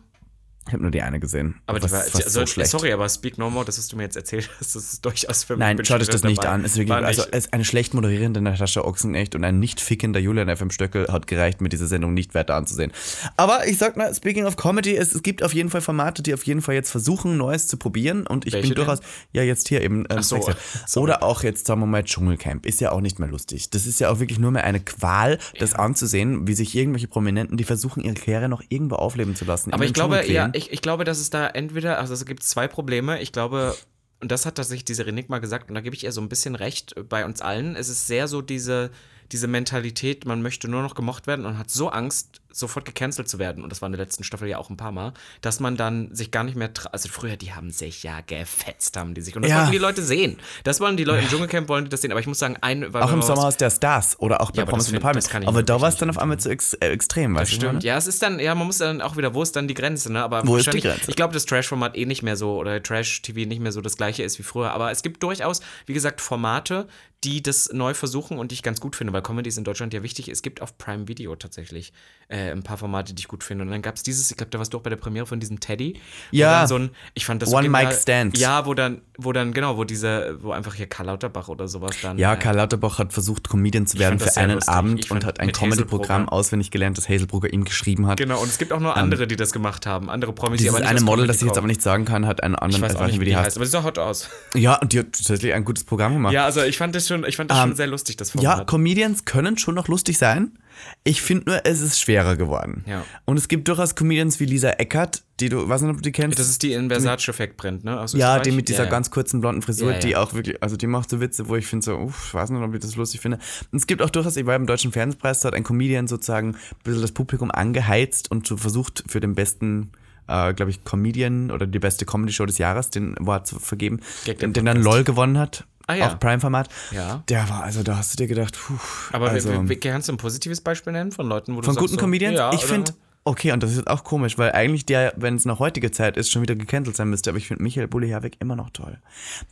[0.67, 1.61] Ich habe nur die eine gesehen.
[1.67, 2.71] Aber was, die war, also, so schlecht.
[2.71, 5.43] sorry, aber Speak No More, das, was du mir jetzt erzählt hast, das ist durchaus
[5.43, 5.59] für mich.
[5.59, 6.53] Nein, schaut euch schon das nicht dabei.
[6.53, 6.65] an.
[6.65, 10.19] Es ist wirklich, also es ist eine schlecht moderierende Natascha Ochsenecht und ein nicht fickender
[10.19, 12.91] Julian FM Stöckel hat gereicht, mir diese Sendung nicht weiter anzusehen.
[13.37, 16.33] Aber ich sag mal, speaking of Comedy, es, es gibt auf jeden Fall Formate, die
[16.33, 19.01] auf jeden Fall jetzt versuchen, Neues zu probieren und ich Welche bin durchaus,
[19.33, 21.03] ja jetzt hier eben, ähm, so, sorry.
[21.03, 23.69] oder auch jetzt sagen wir mal Dschungelcamp, ist ja auch nicht mehr lustig.
[23.69, 27.55] Das ist ja auch wirklich nur mehr eine Qual, das anzusehen, wie sich irgendwelche Prominenten,
[27.55, 29.71] die versuchen ihre Karriere noch irgendwo aufleben zu lassen.
[29.71, 30.49] Aber ich glaube, ja.
[30.55, 33.21] Ich, ich glaube, dass es da entweder, also es gibt zwei Probleme.
[33.21, 33.75] Ich glaube,
[34.21, 36.29] und das hat tatsächlich diese Renik mal gesagt, und da gebe ich ihr so ein
[36.29, 37.75] bisschen recht bei uns allen.
[37.75, 38.91] Es ist sehr so diese,
[39.31, 43.39] diese Mentalität, man möchte nur noch gemocht werden und hat so Angst, sofort gecancelt zu
[43.39, 43.63] werden.
[43.63, 46.13] Und das war in der letzten Staffel ja auch ein paar Mal, dass man dann
[46.15, 49.35] sich gar nicht mehr, also früher, die haben sich ja gefetzt, haben die sich.
[49.35, 49.57] Und das Ja.
[49.59, 50.37] wollten die Leute sehen.
[50.63, 52.11] Das wollen die Leute im Dschungelcamp, wollen die das sehen.
[52.11, 54.65] Aber ich muss sagen, ein, weil auch im Sommerhaus der Stars oder auch bei Ja,
[54.65, 55.19] Promis von Palme.
[55.45, 57.55] Aber da war es dann auf einmal zu ex äh, extrem, weißt du?
[57.55, 57.85] Stimmt, meine?
[57.85, 60.11] ja, es ist dann, ja, man muss dann auch wieder, wo ist dann die Grenze,
[60.11, 60.23] ne?
[60.23, 61.09] Aber Wo ist die Grenze?
[61.09, 64.23] Ich glaube, das Trash-Format eh nicht mehr so oder Trash-TV nicht mehr so das gleiche
[64.23, 64.71] ist wie früher.
[64.71, 66.87] Aber es gibt durchaus, wie gesagt, Formate,
[67.23, 69.93] die das neu versuchen und die ich ganz gut finde, weil Comedy ist in Deutschland
[69.93, 70.29] ja wichtig.
[70.29, 71.91] Es gibt auf Prime Video tatsächlich
[72.27, 73.63] äh, ein paar Formate, die ich gut finde.
[73.63, 75.39] Und dann gab es dieses, ich glaube, da warst du auch bei der Premiere von
[75.39, 75.99] diesem Teddy.
[76.31, 76.59] Ja.
[76.59, 77.93] dann So ein, ich fand das One so Mic.
[77.93, 78.37] Stand.
[78.37, 81.95] Ja, wo dann, wo dann, genau, wo diese, wo einfach hier Karl Lauterbach oder sowas
[82.01, 82.17] dann.
[82.17, 84.73] Ja, äh, Karl Lauterbach hat versucht, Comedian zu werden für einen lustig.
[84.73, 88.17] Abend Ich und hat ein Comedy-Programm auswendig gelernt, das Hazelbrugger ihm geschrieben hat.
[88.17, 90.09] Genau, und es gibt auch noch andere, die das gemacht haben.
[90.09, 92.43] Andere Promis, die aber nicht eine Model, das ich jetzt aber nicht sagen kann, hat
[92.43, 94.29] einen Ich anderen, weiß auch nicht, wie die heißt, aber sie sah hot aus.
[94.55, 96.33] Ja, und die hat tatsächlich ein gutes Programm gemacht.
[96.33, 98.51] Ja, also ich fand das schon, ich fand das Ähm, schon sehr lustig, das Ja,
[98.51, 98.67] Format.
[98.67, 100.57] Comedians können schon noch lustig sein.
[101.03, 102.83] Ich finde nur, es ist schwerer geworden.
[102.87, 103.05] Ja.
[103.25, 106.11] Und es gibt durchaus Comedians wie Lisa Eckert, Die du, weiß nicht, ob du die
[106.11, 106.39] kennst.
[106.39, 107.99] Das ist die in Versace wegbrennt, ne?
[107.99, 108.91] Aus ja, die mit dieser Ja, ja.
[108.91, 111.67] ganz kurzen blonden Frisur, Ja, die auch wirklich, also die macht so Witze, wo ich
[111.67, 113.37] finde so, uff, ich weiß nicht, ob ich das lustig finde.
[113.71, 116.49] Und es gibt auch durchaus, ich war beim Deutschen Fernsehpreis, da hat ein Comedian sozusagen
[116.55, 119.91] ein bisschen das Publikum angeheizt und so versucht für den besten,
[120.27, 124.39] äh, glaube ich, Comedian oder die beste Comedy-Show des Jahres den Award zu vergeben, Gag
[124.39, 124.81] den, den dann.
[124.81, 125.65] LOL gewonnen hat.
[125.87, 126.07] Ah, ja.
[126.07, 126.69] Auf Prime-Format.
[126.91, 127.23] Ja.
[127.29, 128.73] Der war, also da hast du dir gedacht, puh.
[129.11, 129.49] Aber also,
[129.81, 132.37] kannst du ein positives Beispiel nennen von Leuten, wo du von sagst guten so, Comedians?
[132.37, 132.93] Ja, ich finde,
[133.25, 136.15] okay, und das ist jetzt auch komisch, weil eigentlich der, wenn es nach heutiger Zeit
[136.15, 138.97] ist, schon wieder gecancelt sein müsste, aber ich finde Michael Bulli-Herwig immer noch toll.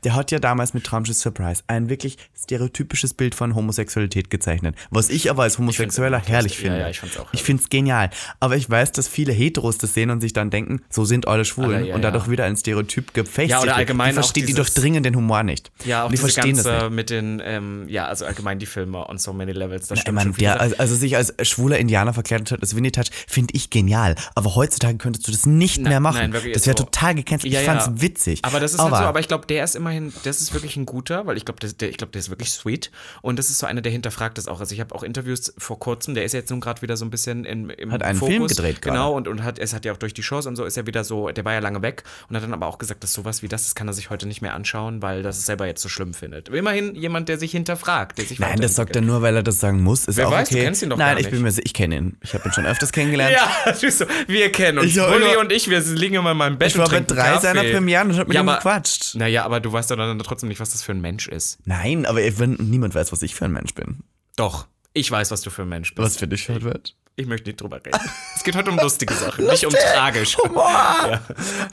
[0.03, 5.09] Der hat ja damals mit Traumschiff Surprise ein wirklich stereotypisches Bild von Homosexualität gezeichnet, was
[5.09, 6.65] ich aber als Homosexueller auch herrlich lustig.
[6.65, 6.79] Ja, finde.
[6.85, 8.09] ja, ich find's auch Ich finde es genial.
[8.39, 11.43] Aber ich weiß, dass viele Heteros das sehen und sich dann denken, so sind alle
[11.45, 14.33] Schwulen Alle, ja, und dadurch wieder ein Stereotyp gefestigt Ja, oder allgemein die, verste- auch
[14.33, 15.71] die dieses- durchdringen den Humor nicht.
[15.85, 16.95] Ja, auch und die verstehen das ganze nicht.
[16.95, 19.87] mit den, ähm, ja, also allgemein die Filme on so many levels.
[19.87, 20.37] Das Ich stimmt.
[20.37, 23.62] Wie der, also, also sich als schwuler Indianer verkleidet hat als Winnie Touch, finde ich
[23.71, 24.15] genial.
[24.35, 26.17] Aber heutzutage könntest du das nicht Na- mehr machen.
[26.17, 26.83] nein, wirklich, das wäre so.
[26.85, 27.51] total gecancelt.
[27.53, 27.79] Ja, ich ja.
[27.79, 28.39] fand's witzig.
[28.43, 30.85] Aber das ist halt so, aber ich glaube, der ist immerhin, das ist wirklich ein
[30.85, 32.91] guter, weil ich glaube, der, ich glaube, der ist wirklich sweet.
[33.21, 34.59] Und das ist so einer, der hinterfragt das auch.
[34.59, 37.09] Also ich habe auch Interviews vor kurzem, der ist jetzt nun gerade wieder so ein
[37.09, 38.33] bisschen in, im Hat einen Fokus.
[38.33, 38.81] Film gedreht.
[38.81, 40.85] Genau, und, und hat, es hat ja auch durch die Shows und so ist er
[40.87, 43.41] wieder so, der war ja lange weg und hat dann aber auch gesagt, dass sowas
[43.43, 45.81] wie das, das kann er sich heute nicht mehr anschauen, weil das es selber jetzt
[45.81, 46.49] so schlimm findet.
[46.49, 49.43] Aber immerhin jemand, der sich hinterfragt, der sich Nein, das sagt er nur, weil er
[49.43, 50.05] das sagen muss.
[50.05, 50.63] Ist Wer auch weiß, du okay.
[50.65, 51.43] kennst ihn doch Nein, gar ich bin nicht.
[51.43, 52.17] mir sicher, ich kenne ihn.
[52.21, 53.33] Ich habe ihn schon öfters kennengelernt.
[53.33, 53.52] Ja, du
[53.89, 54.95] so, wir kennen uns.
[54.95, 57.41] Bulli und ich, wir liegen immer in meinem Bett Ich war bei drei Kaffee.
[57.41, 59.15] seiner Premieren und hab mit ja, ihm aber, gequatscht.
[59.15, 61.59] Naja, aber du weißt doch dann trotzdem nicht, was das für ein Mensch ist.
[61.65, 64.03] Nein, aber wenn, niemand weiß, was ich für ein Mensch bin.
[64.35, 66.05] Doch, ich weiß, was du für ein Mensch bist.
[66.05, 66.95] Was für dich wird.
[67.15, 67.99] Ich möchte nicht drüber reden.
[68.35, 70.37] es geht heute um lustige Sachen, nicht um tragisch.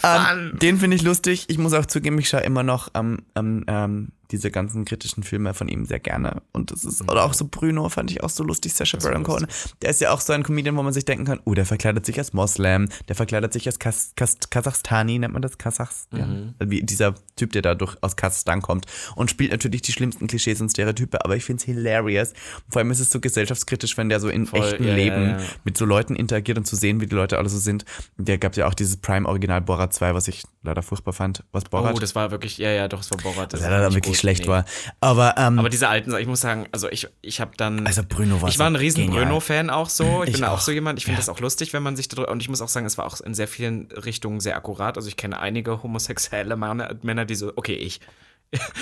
[0.03, 1.45] Ähm, den finde ich lustig.
[1.49, 5.55] Ich muss auch zugeben, ich schaue immer noch ähm, ähm, ähm, diese ganzen kritischen Filme
[5.55, 6.43] von ihm sehr gerne.
[6.53, 9.47] Und das ist, oder auch so Bruno fand ich auch so lustig, Sacha Baron Cohen.
[9.83, 12.07] Der ist ja auch so ein Comedian, wo man sich denken kann, oh, der verkleidet
[12.07, 16.07] sich als Moslem, der verkleidet sich als Kas Kas Kasachstani, nennt man das Kasachs?
[16.12, 16.29] Ja.
[16.61, 20.61] Wie dieser Typ, der da durch, aus Kasachstan kommt und spielt natürlich die schlimmsten Klischees
[20.61, 22.33] und Stereotype, aber ich finde es hilarious.
[22.69, 25.38] Vor allem ist es so gesellschaftskritisch, wenn der so in echten ja, ja, Leben ja.
[25.64, 27.85] mit so Leuten interagiert und zu sehen, wie die Leute alle so sind.
[28.16, 31.45] Der gab ja auch dieses Prime-Original Borat 2, was ich leider furchtbar fand.
[31.53, 31.95] Was Borat?
[31.95, 33.53] Oh, das war wirklich, ja, ja, doch, es war Borat.
[33.53, 34.49] Das der war leider nicht wirklich schlecht nee.
[34.49, 34.65] war.
[35.01, 37.87] Aber, ähm, Aber diese alten, ich muss sagen, also ich, ich habe dann.
[37.87, 39.11] Also Bruno war Ich war ein riesen.
[39.11, 40.23] Bruno-Fan auch so.
[40.25, 40.61] Ich, Ich bin auch auch.
[40.61, 40.99] so jemand.
[40.99, 42.31] Ich finde das auch lustig, wenn man sich darüber.
[42.31, 44.97] Und ich muss auch sagen, es war auch in sehr vielen Richtungen sehr akkurat.
[44.97, 48.01] Also ich kenne einige homosexuelle Männer, Männer die so, okay, ich.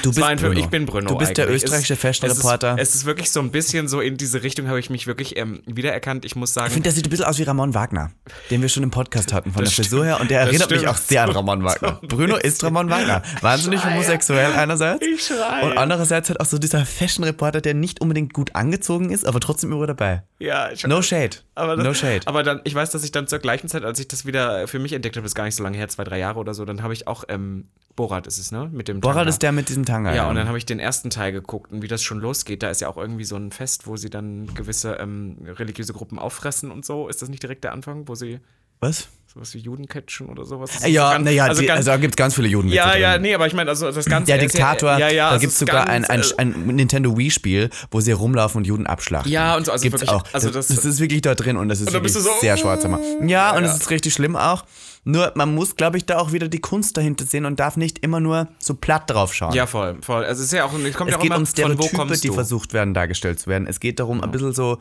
[0.03, 0.59] Du bist ein Bruno.
[0.59, 1.09] Ich bin Bruno.
[1.11, 1.63] Du bist der eigentlich.
[1.65, 2.77] österreichische Es- Fashion-Reporter.
[2.79, 5.07] Es, ist- es ist wirklich so ein bisschen so in diese Richtung habe ich mich
[5.07, 6.25] wirklich ähm, wiedererkannt.
[6.25, 6.69] Ich muss sagen.
[6.69, 8.11] Ich finde, der sieht ein bisschen aus wie Ramon Wagner,
[8.51, 10.21] den wir schon im Podcast hatten von Das der Frisur her.
[10.21, 12.01] Und der erinnert mich auch sehr an Ramon Wagner.
[12.03, 13.23] Bruno ist Ramon Wagner.
[13.43, 15.05] Wahnsinnig homosexuell einerseits.
[15.05, 15.67] Ich schreie.
[15.67, 19.71] Und andererseits halt auch so dieser Fashion-Reporter, der nicht unbedingt gut angezogen ist, aber trotzdem
[19.73, 20.23] immer dabei.
[20.39, 21.37] ja, ich, No shade.
[21.59, 22.21] Aber, das, no shade.
[22.27, 24.79] aber dann, ich weiß, dass ich dann zur gleichen Zeit, als ich das wieder für
[24.79, 26.65] mich entdeckt habe, das ist gar nicht so lange her, zwei, drei Jahre oder so,
[26.65, 28.71] dann habe ich auch, ähm, Borat ist es, ne?
[28.73, 29.29] Mit dem Borat Tanga.
[29.29, 30.15] ist der mit diesem Tanga.
[30.15, 32.63] Ja, und dann habe ich den ersten Teil geguckt und wie das schon losgeht.
[32.63, 36.21] Da ist ja auch irgendwie so ein Fest, wo sie dann gewisse ähm, religiöse Gruppen
[36.21, 37.09] auffressen und so.
[37.09, 38.39] Ist das nicht direkt der Anfang, wo sie
[38.79, 39.09] Was?
[39.33, 40.83] Sowas wie Juden catchen oder sowas?
[40.83, 42.69] Äh, Ja, so naja, also also, da gibt es ganz viele Juden.
[42.71, 44.27] ja, ja, nee, aber ich meine, also das Ganze.
[44.33, 46.77] Der Diktator, ja, ja, ja, da also gibt es sogar ein, ganz, ein, äh, ein
[46.77, 49.31] Nintendo Wii-Spiel, wo sie rumlaufen und Juden abschlachten.
[49.31, 50.25] Ja, und so, also Gibt's wirklich, auch.
[50.33, 52.85] also das, das- ist wirklich da drin und das ist Und so, sehr schwarz.
[52.85, 52.99] immer.
[53.27, 53.71] Ja, und ja.
[53.71, 54.65] es ist richtig schlimm auch.
[55.05, 58.01] Nur man muss, glaube ich, da auch wieder die Kunst dahinter sehen und darf nicht
[58.01, 59.55] immer nur so platt drauf schauen.
[59.55, 60.25] Ja, voll, voll.
[60.25, 61.97] Also es ist ja auch, kommt es ja auch geht immer um von wo Stereotype,
[61.97, 62.35] kommst die du.
[62.35, 63.67] versucht werden, dargestellt zu werden.
[63.67, 64.79] Es geht darum, ein bisschen so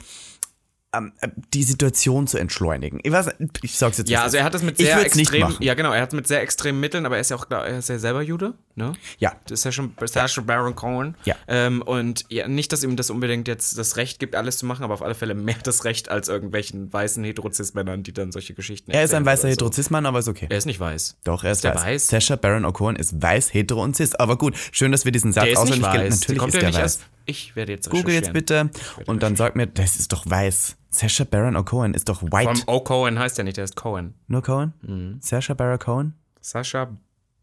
[1.53, 2.99] die Situation zu entschleunigen.
[3.03, 3.29] Ich weiß,
[3.61, 4.41] ich sag's jetzt Ja, also ist.
[4.41, 7.05] er hat es mit sehr extrem, ja genau, er hat es mit sehr extremen Mitteln,
[7.05, 8.93] aber er ist ja auch, er ist ja selber Jude, ne?
[9.19, 9.33] Ja.
[9.45, 11.15] Das ist ja schon Sacha Baron Cohen.
[11.25, 11.35] Ja.
[11.47, 14.83] Ähm, und ja, nicht, dass ihm das unbedingt jetzt das Recht gibt, alles zu machen,
[14.83, 18.89] aber auf alle Fälle mehr das Recht als irgendwelchen weißen Heterozis-Männern, die dann solche Geschichten
[18.91, 19.47] Er ist ein erzählen weißer so.
[19.49, 20.47] Heterozismann, aber ist okay.
[20.49, 21.17] Er ist nicht weiß.
[21.25, 21.83] Doch, er ist, der weiß.
[21.83, 22.07] weiß?
[22.07, 24.15] Sacha Baron Cohen ist weiß, hetero und cis.
[24.15, 26.19] Aber gut, schön, dass wir diesen Satz Der ist auswendig weiß.
[26.21, 26.81] Natürlich Kommt ist der der weiß.
[26.81, 27.07] erst?
[27.27, 28.69] Ich werde jetzt Google jetzt bitte
[29.05, 30.77] und dann sag mir, das ist doch weiß.
[30.89, 32.55] Sacha Baron Cohen ist doch white.
[32.55, 32.79] Vom O.
[32.79, 34.15] Cohen heißt er nicht, der ist Cohen.
[34.27, 34.73] Nur Cohen?
[34.81, 35.19] Mhm.
[35.21, 36.13] Sacha Baron Cohen?
[36.41, 36.97] Sascha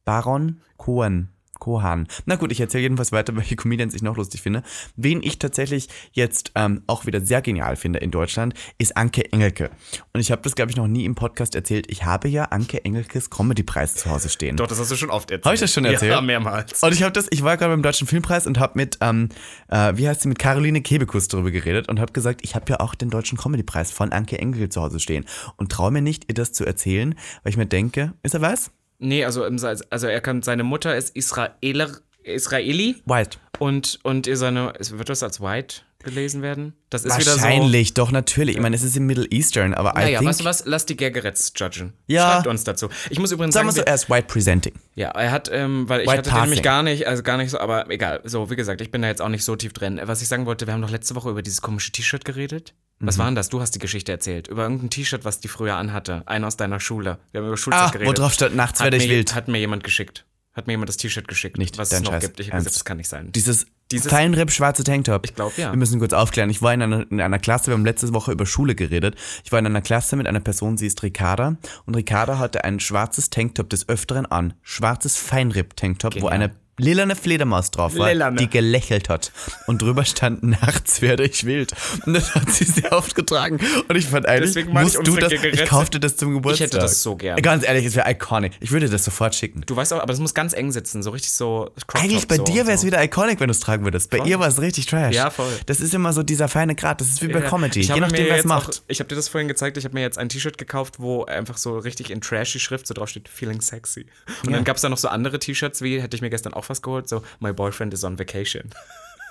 [0.06, 1.28] Baron Cohen.
[1.58, 2.06] Kohan.
[2.26, 4.62] Na gut, ich erzähle jedenfalls weiter, welche Comedians ich noch lustig finde.
[4.96, 9.70] Wen ich tatsächlich jetzt ähm, auch wieder sehr genial finde in Deutschland, ist Anke Engelke.
[10.12, 11.90] Und ich habe das, glaube ich, noch nie im Podcast erzählt.
[11.90, 14.56] Ich habe ja Anke Engelkes Comedy-Preis zu Hause stehen.
[14.56, 15.44] Doch, das hast du schon oft erzählt.
[15.44, 16.12] Habe ich das schon erzählt?
[16.12, 16.82] Ja, mehrmals.
[16.82, 19.28] Und ich habe das, ich war gerade beim Deutschen Filmpreis und habe mit, ähm,
[19.68, 22.80] äh, wie heißt sie, mit Caroline Kebekus darüber geredet und habe gesagt, ich habe ja
[22.80, 25.24] auch den Deutschen Comedypreis von Anke Engelke zu Hause stehen
[25.56, 28.70] und traue mir nicht, ihr das zu erzählen, weil ich mir denke, ist er weiß?
[28.98, 29.58] Nee, also, im-
[29.90, 31.90] also er kann, seine Mutter ist Israeler,
[32.22, 33.38] Israeli White.
[33.58, 35.82] und, und ihr seine, wird das als White?
[36.04, 36.74] gelesen werden?
[36.90, 37.40] Das ist wieder so.
[37.40, 38.56] Wahrscheinlich, doch, natürlich.
[38.56, 40.66] Ich meine, es ist im Middle Eastern, aber I Naja, think, weißt du was?
[40.66, 41.94] Lass die Gergeretz judgen.
[42.08, 42.30] Ja.
[42.34, 42.90] Schreibt uns dazu.
[43.08, 44.74] Ich muss übrigens sagen sagen, wir er ist white presenting.
[44.96, 46.62] ja, er hat, ähm, weil ich White hatte den nämlich passing.
[46.62, 48.20] gar nicht, also gar nicht so, aber egal.
[48.24, 49.98] So, wie gesagt, ich bin da jetzt auch nicht so tief drin.
[50.04, 52.74] Was ich sagen wollte, wir haben doch letzte Woche über dieses komische T-Shirt geredet.
[52.98, 53.06] Mhm.
[53.06, 53.48] Was war denn das?
[53.48, 54.48] Du hast die Geschichte erzählt.
[54.48, 56.22] Über irgendein T-Shirt, was die früher anhatte.
[56.26, 57.18] Einer aus deiner Schule.
[57.32, 58.08] Wir haben über Schulzeit Ah, geredet.
[58.08, 59.34] wo drauf stand, nachts hat werde ich mir, wild.
[59.34, 60.24] Hat mir jemand geschickt.
[60.52, 62.38] Hat mir jemand das T-Shirt geschickt, Nicht was es noch Scheiß gibt.
[62.38, 63.32] Ich habe gesagt, das kann nicht sein.
[63.32, 65.26] Dieses, Dieses- Feinripp schwarze Tanktop.
[65.26, 65.72] Ich glaub, ja.
[65.72, 66.48] Wir müssen kurz aufklären.
[66.48, 69.16] Ich war in einer, in einer Klasse, wir haben letzte Woche über Schule geredet.
[69.42, 71.56] Ich war in einer Klasse mit einer Person, sie ist Ricarda.
[71.86, 74.54] Und Ricarda hatte ein schwarzes Tanktop des Öfteren an.
[74.62, 76.32] Schwarzes Feinripp-Tanktop, wo Genial.
[76.34, 78.36] eine lilane Fledermaus drauf war, Lilane.
[78.36, 79.32] die gelächelt hat.
[79.66, 81.72] Und drüber stand, nachts werde ich wild.
[82.04, 83.60] Und das hat sie sehr oft getragen.
[83.88, 85.64] Und ich fand eigentlich, Deswegen ich musst du das, ich Geräte.
[85.66, 86.66] kaufte das zum Geburtstag.
[86.68, 87.40] hätte das so gern.
[87.42, 88.52] Ganz ehrlich, es wäre iconic.
[88.60, 89.62] Ich würde das sofort schicken.
[89.66, 91.70] Du weißt auch, aber das muss ganz eng sitzen, so richtig so.
[91.94, 92.86] Eigentlich bei so dir wäre es so.
[92.86, 94.10] wieder iconic, wenn du es tragen würdest.
[94.10, 94.28] Bei Voll.
[94.28, 95.14] ihr war es richtig trash.
[95.14, 95.52] Ja, voll.
[95.66, 97.00] Das ist immer so dieser feine Grad.
[97.00, 97.48] Das ist wie bei Ja.
[97.48, 97.80] Comedy.
[97.80, 98.68] Ich Je nachdem, wer es macht.
[98.70, 101.24] Auch, ich habe dir das vorhin gezeigt, ich habe mir jetzt ein T-Shirt gekauft, wo
[101.24, 104.06] einfach so richtig in trashy Schrift so drauf steht, feeling sexy.
[104.44, 106.63] Und dann gab es da noch so andere T-Shirts, wie hätte ich mir gestern auch
[107.08, 108.72] so My boyfriend is on vacation.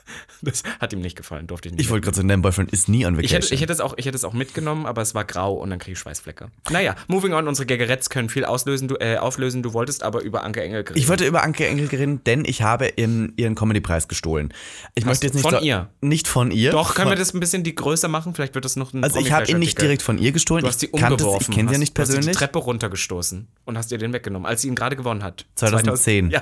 [0.42, 1.86] Das hat ihm nicht gefallen, durfte ich nicht.
[1.86, 3.42] Ich wollte gerade sagen, dein Boyfriend ist nie ich vacation.
[3.42, 5.70] hätte, ich, hätte es auch, ich hätte es auch mitgenommen, aber es war grau und
[5.70, 6.50] dann kriege ich Schweißflecke.
[6.70, 9.64] Naja, moving on, unsere Gaggeretts können viel auslösen, du, äh, auflösen.
[9.64, 10.98] Du wolltest aber über Anke Engel reden.
[10.98, 14.54] Ich wollte über Anke Engelke reden, denn ich habe im, ihren Comedy-Preis gestohlen.
[14.96, 15.90] Ich möchte jetzt nicht von so, ihr?
[16.02, 16.72] Nicht von ihr.
[16.72, 18.36] Doch, können wir das ein bisschen die größer machen?
[18.36, 20.64] Vielleicht wird das noch ein Also ich habe ihn nicht direkt von ihr gestohlen.
[20.64, 21.48] Du hast es, umgeworfen.
[21.50, 22.38] ich kenne sie ja nicht du hast sie persönlich.
[22.38, 25.46] die Treppe runtergestoßen und hast ihr den weggenommen, als sie ihn gerade gewonnen hat.
[25.56, 26.32] 2010.
[26.32, 26.42] 2000 Ja,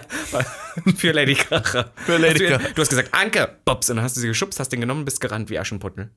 [0.95, 1.91] für Lady Kracher.
[1.95, 2.69] Für Lady du, Kracher.
[2.73, 5.05] Du hast gesagt, Anke, Bobs, und dann hast du sie geschubst, hast den genommen und
[5.05, 6.11] bist gerannt wie Aschenputtel.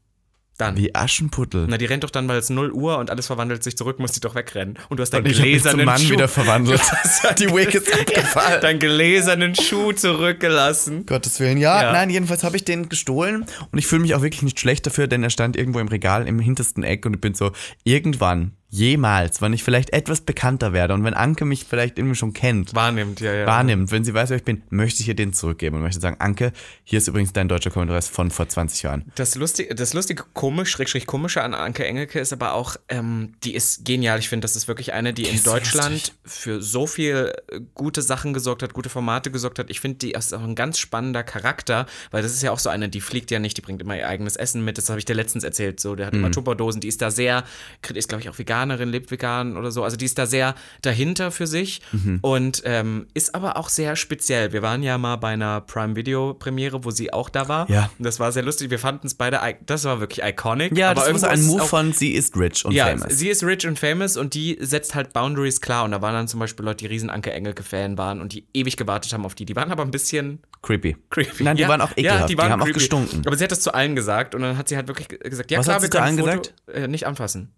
[0.57, 0.77] Dann.
[0.77, 1.66] Wie Aschenputtel.
[1.68, 4.12] Na, die rennt doch dann, weil es 0 Uhr und alles verwandelt sich zurück, muss
[4.12, 4.79] die doch wegrennen.
[4.88, 6.81] Und du hast deinen Und ich habe mich zum gläsernen Mann Schuh, wieder verwandelt.
[7.40, 8.61] Die Wig ist abgefallen.
[8.61, 11.07] deinen gläsernen Schuh zurückgelassen.
[11.07, 11.83] Gottes Willen, ja.
[11.83, 11.92] Ja.
[11.92, 15.09] Nein, jedenfalls habe ich den gestohlen und ich fühle mich auch wirklich nicht schlecht dafür,
[15.09, 17.51] denn er stand irgendwo im Regal im hintersten Eck und ich bin so,
[17.83, 22.33] irgendwann, jemals, wenn ich vielleicht etwas bekannter werde und wenn Anke mich vielleicht irgendwie schon
[22.33, 23.47] kennt, Wahrnimmt, ja, ja.
[23.47, 26.17] wahrnimmt, wenn sie weiß, wer ich bin, möchte ich ihr den zurückgeben und möchte sagen,
[26.19, 29.05] Anke, hier ist übrigens dein deutscher Kommentar von vor 20 Jahren.
[29.15, 33.55] Das lustige, das lustige komisch, schrägstrich komische an Anke Engelke ist aber auch, ähm, die
[33.55, 34.19] ist genial.
[34.19, 36.15] Ich finde, das ist wirklich eine, die in ist so Deutschland lustig.
[36.25, 39.71] für so viel äh, gute Sachen gesorgt hat, gute Formate gesorgt hat.
[39.71, 42.71] Ich finde, die ist auch ein ganz spannender Charakter, weil das ist ja auch so
[42.71, 44.79] eine, die fliegt ja nicht, die bringt immer ihr eigenes Essen mit.
[44.79, 45.79] Das habe ich dir letztens erzählt.
[45.79, 46.21] So, der hat Mhm.
[46.21, 47.45] immer Tupperdosen, die ist da sehr,
[47.95, 49.85] ist glaube ich auch Veganerin, lebt vegan oder so.
[49.85, 52.18] Also die ist da sehr dahinter für sich Mhm.
[52.22, 54.53] und ähm, ist aber auch sehr speziell.
[54.53, 57.68] Wir waren ja mal bei einer Prime Video Premiere, wo sie auch da war.
[57.70, 57.90] Ja.
[57.98, 58.70] Und das war sehr lustig.
[58.70, 60.77] Wir fanden es beide, das war wirklich iconic.
[60.77, 63.18] Ja, aber das war ein Move auch- von sie ist rich und ja, famous.
[63.18, 65.85] sie ist rich und famous und die setzt halt Boundaries klar.
[65.85, 68.77] Und da waren dann zum Beispiel Leute, die riesen Anke Engelke-Fan waren und die ewig
[68.77, 69.44] gewartet haben auf die.
[69.44, 70.96] Die waren aber ein bisschen Creepy.
[71.11, 71.44] creepy.
[71.44, 72.20] Nein, die ja, waren auch ekelhaft.
[72.20, 72.79] Ja, die, haben auch creepy.
[72.79, 73.22] gestunken.
[73.27, 75.59] Aber sie hat das zu allen gesagt und dann hat sie halt wirklich gesagt, ja
[75.59, 77.53] Was klar, hat wir sie zu können Foto, äh, nicht anfassen.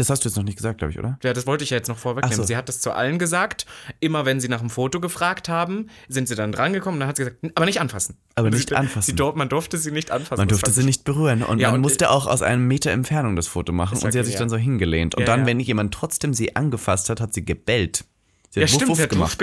[0.00, 1.18] Das hast du jetzt noch nicht gesagt, glaube ich, oder?
[1.22, 2.34] Ja, das wollte ich ja jetzt noch vorwegnehmen.
[2.34, 2.42] So.
[2.44, 3.66] Sie hat das zu allen gesagt.
[4.00, 6.98] Immer wenn sie nach einem Foto gefragt haben, sind sie dann drangekommen.
[7.00, 8.16] Dann hat sie gesagt, aber nicht anfassen.
[8.34, 9.14] Aber Und nicht sie, anfassen.
[9.14, 10.40] Sie, man durfte sie nicht anfassen.
[10.40, 12.92] Man durfte sie ich- nicht berühren und Ja, man und- musste auch aus einem Meter
[12.92, 14.38] Entfernung das Foto machen und sie hat sich genial.
[14.38, 15.14] dann so hingelehnt.
[15.16, 15.46] Und Ja, dann, ja.
[15.46, 18.04] wenn jemand trotzdem sie angefasst hat, hat sie gebellt.
[18.48, 19.38] Sie Ja, hat wuff, stimmt, wuff sie hat gemacht.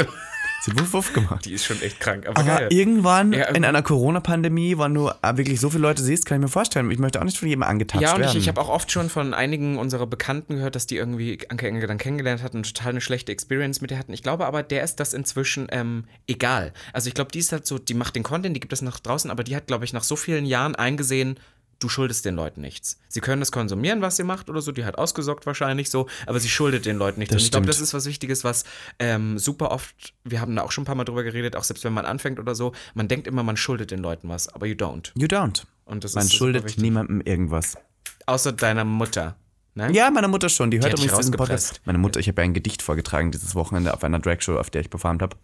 [0.59, 1.45] Sie hat wuff, wuff gemacht.
[1.45, 5.37] Die ist schon echt krank, aber, Aber irgendwann Ja, in einer Corona-Pandemie, wann du äh,
[5.37, 7.63] wirklich so viele Leute siehst, kann ich mir vorstellen, ich möchte auch nicht von jedem
[7.63, 8.37] angetatscht Ja, und ich, werden.
[8.39, 11.87] ich habe auch oft schon von einigen unserer Bekannten gehört, dass die irgendwie Anke Engel
[11.87, 14.13] dann kennengelernt hatten und total eine schlechte Experience mit der hatten.
[14.13, 16.73] Ich glaube aber, der ist das inzwischen ähm, egal.
[16.91, 18.99] Also ich glaube, die ist halt so, die macht den Content, die gibt es nach
[18.99, 21.39] draußen, aber die hat, glaube ich, nach so vielen Jahren eingesehen,
[21.79, 22.99] du schuldest den Leuten nichts.
[23.07, 26.39] Sie können das konsumieren, was sie macht oder so, die hat ausgesorgt wahrscheinlich so, aber
[26.39, 27.33] sie schuldet den Leuten nichts.
[27.33, 28.63] Das und ich glaube, das ist was Wichtiges, was
[28.99, 31.83] ähm, super oft, wir haben da auch schon ein paar Mal drüber geredet, auch selbst
[31.83, 34.75] wenn man anfängt oder so, man denkt immer, man schuldet den Leuten was, aber you
[34.75, 35.11] don't.
[35.15, 35.63] you don't.
[35.85, 37.77] Und das Man ist schuldet niemandem irgendwas.
[38.25, 39.37] Außer deiner Mutter.
[39.73, 39.91] Ne?
[39.93, 40.71] Ja, meine Mutter schon.
[40.71, 41.37] Die hört dich übrigens diesen.
[41.37, 41.81] Podcast.
[41.85, 44.81] Meine Mutter, ich habe ja ein Gedicht vorgetragen dieses Wochenende auf einer Dragshow, auf der
[44.81, 45.37] ich performt habe.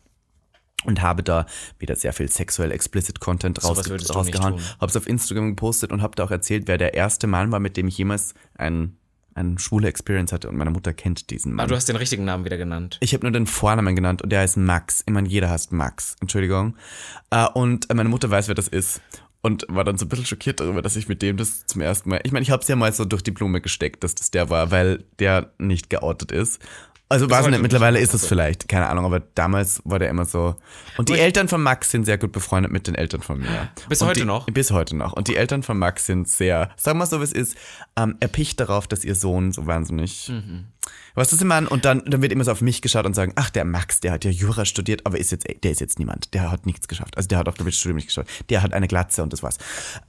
[0.86, 1.46] Und habe da
[1.80, 4.60] wieder sehr viel sexuell explicit Content du nicht rausgehauen.
[4.82, 7.60] Habe es auf Instagram gepostet und habe da auch erzählt, wer der erste Mann war,
[7.62, 8.98] mit dem ich jemals ein,
[9.34, 10.50] eine schwule Experience hatte.
[10.50, 11.66] Und meine Mutter kennt diesen Mann.
[11.66, 12.98] Ah, du hast den richtigen Namen wieder genannt.
[13.00, 15.04] Ich habe nur den Vornamen genannt und der heißt Max.
[15.06, 16.18] Ich meine, jeder heißt Max.
[16.20, 16.76] Entschuldigung.
[17.30, 19.02] Äh, und meine Mutter weiß, wer das ist.
[19.42, 22.10] Und war dann so ein bisschen schockiert darüber, dass ich mit dem das zum ersten
[22.10, 22.22] Mal.
[22.24, 24.50] Ich meine, ich habe es ja mal so durch die Blume gesteckt, dass das der
[24.50, 26.62] war, weil der nicht geoutet ist.
[27.14, 28.30] Also weiß nicht, mittlerweile ist es Also.
[28.30, 30.56] vielleicht, keine Ahnung, aber damals war der immer so.
[30.98, 33.70] Und die Eltern von Max sind sehr gut befreundet mit den Eltern von mir.
[33.88, 34.48] Bis und heute die, noch?
[34.48, 35.14] Bis heute noch.
[35.14, 37.56] Und die Eltern von Max sind sehr, sagen wir so wie es ist,
[37.96, 40.32] ähm, erpicht darauf, dass ihr Sohn so wahnsinnig
[41.16, 41.68] Was ist man?
[41.68, 44.14] Und dann, dann wird immer so auf mich geschaut und sagen, ach, der Max, der
[44.14, 46.34] hat ja Jura studiert, aber ist jetzt, der ist jetzt niemand.
[46.34, 47.16] Der hat nichts geschafft.
[47.18, 48.30] Also der hat auf das Studium nicht geschafft.
[48.50, 49.58] Der hat eine Glatze und das war's.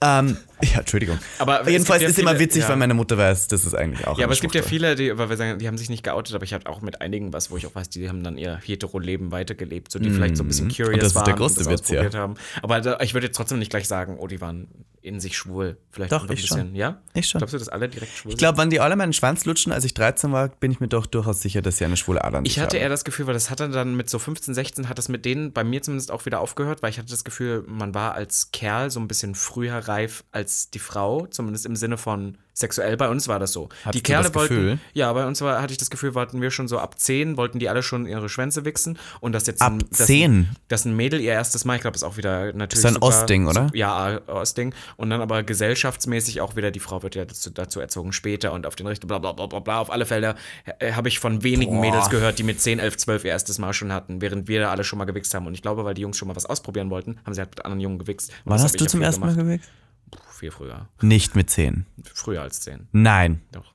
[0.01, 1.19] Ähm, ja, Entschuldigung.
[1.37, 2.69] Aber jedenfalls ja ist immer viele- witzig, ja.
[2.69, 5.15] weil meine Mutter weiß, das ist eigentlich auch Ja, aber es gibt ja viele, die,
[5.15, 7.51] weil wir sagen, die haben sich nicht geoutet, aber ich habe auch mit einigen was,
[7.51, 10.47] wo ich auch weiß, die haben dann ihr Hetero-Leben weitergelebt, so die vielleicht so ein
[10.47, 10.93] bisschen curious Mhm.
[10.95, 12.13] Und das ist der waren größte das Witz, ja.
[12.13, 12.35] haben.
[12.63, 14.67] Aber da, ich würde jetzt trotzdem nicht gleich sagen, oh, die waren
[15.01, 15.77] in sich schwul.
[15.91, 16.57] Vielleicht Doch, ein ich schon.
[16.57, 16.99] bisschen, ja?
[17.13, 17.37] Ich schon.
[17.37, 19.85] Glaubst du, dass alle direkt schwul Ich glaube, wenn die alle meinen Schwanz lutschen, als
[19.85, 22.57] ich 13 war, bin ich mir doch durchaus sicher, dass sie eine schwule Ader Ich
[22.57, 22.81] hatte haben.
[22.81, 25.23] eher das Gefühl, weil das hat er dann mit so 15, 16, hat das mit
[25.23, 28.49] denen bei mir zumindest auch wieder aufgehört, weil ich hatte das Gefühl, man war als
[28.49, 32.95] Kerl so ein bisschen früher reif als die Frau, zumindest im Sinne von sexuell.
[32.97, 33.69] Bei uns war das so.
[33.83, 34.79] Hattest die Kerle wollten, Gefühl?
[34.93, 37.59] ja, bei uns war, hatte ich das Gefühl, wollten wir schon so ab 10, wollten
[37.59, 40.49] die alle schon ihre Schwänze wichsen und das jetzt Ab ein, dass, 10?
[40.69, 43.07] dass ein Mädel ihr erstes Mal, ich glaube, ist auch wieder natürlich Ist ein super-
[43.07, 43.69] Ostding, oder?
[43.73, 48.13] Ja, Ostding und dann aber gesellschaftsmäßig auch wieder die Frau wird ja dazu, dazu erzogen
[48.13, 50.35] später und auf den Richter bla bla bla bla bla auf alle Fälle
[50.79, 51.81] äh, habe ich von wenigen Boah.
[51.81, 54.71] Mädels gehört, die mit 10, 11, 12 ihr erstes Mal schon hatten, während wir da
[54.71, 55.45] alle schon mal gewichst haben.
[55.45, 57.65] Und ich glaube, weil die Jungs schon mal was ausprobieren wollten, haben sie halt mit
[57.65, 58.29] anderen Jungen gewichst.
[58.45, 59.69] Und Wann hast du zum ersten Mal gewichst?
[60.35, 60.89] Viel früher.
[61.01, 61.85] Nicht mit 10.
[62.13, 62.89] Früher als 10.
[62.91, 63.41] Nein.
[63.53, 63.73] Doch.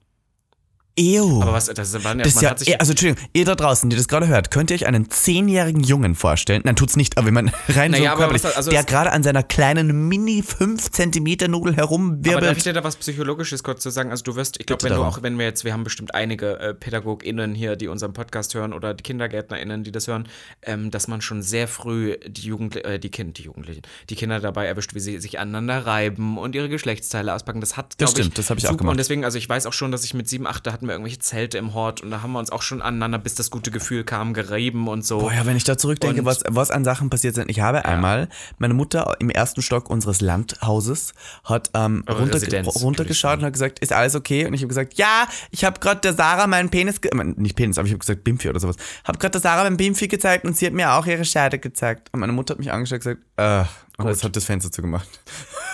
[1.01, 1.41] Ew.
[1.43, 3.97] Aber was, das waren ja, Das ja, hat sich, also Entschuldigung, ihr da draußen, die
[3.97, 6.61] das gerade hört, könnt ihr euch einen zehnjährigen Jungen vorstellen?
[6.65, 9.23] Nein, tut's nicht, aber wenn man rein Naja, so körperlich, was- also der gerade an
[9.23, 12.67] seiner kleinen Mini 5 Zentimeter Nudel aber darf ich herumwirbelt.
[12.67, 14.11] dir da was Psychologisches kurz zu sagen?
[14.11, 16.59] Also du wirst, ich glaube, wenn du auch, wenn wir jetzt, wir haben bestimmt einige
[16.59, 20.29] äh, PädagogInnen hier, die unseren Podcast hören oder die KindergärtnerInnen, die das hören,
[20.63, 24.41] ähm, dass man schon sehr früh die Jugend, äh, die Kind, die Jugendlichen, die Kinder
[24.41, 27.61] dabei erwischt, wie sie sich aneinander reiben und ihre Geschlechtsteile auspacken.
[27.61, 28.93] Das hat, Das glaub stimmt, das hab ich auch gemacht.
[28.93, 30.95] Und deswegen, also ich weiß auch schon, dass ich mit sieben, acht, da hatten wir
[30.95, 33.71] irgendwelche Zelte im Hort und da haben wir uns auch schon aneinander, bis das gute
[33.71, 35.19] Gefühl kam, gerieben und so.
[35.21, 37.51] Boah, ja, wenn ich da zurückdenke, Und- was, was an Sachen passiert sind.
[37.51, 38.29] Ich habe einmal,
[38.59, 41.15] meine Mutter im ersten Stock unseres Landhauses
[41.45, 42.39] hat ähm, runter,
[42.83, 44.47] runtergeschaut und hat gesagt, ist alles okay?
[44.47, 47.79] Und ich habe gesagt, ja, ich habe gerade der Sarah meinen Penis, ge nicht Penis,
[47.79, 48.77] aber ich habe gesagt Bimpfi oder sowas.
[49.05, 52.09] Habe gerade der Sarah meinen Bimpfi gezeigt und sie hat mir auch ihre Scheide gezeigt.
[52.13, 53.65] Und meine Mutter hat mich angeschaut und gesagt, äh,
[54.09, 55.09] das hat das Fenster zugemacht.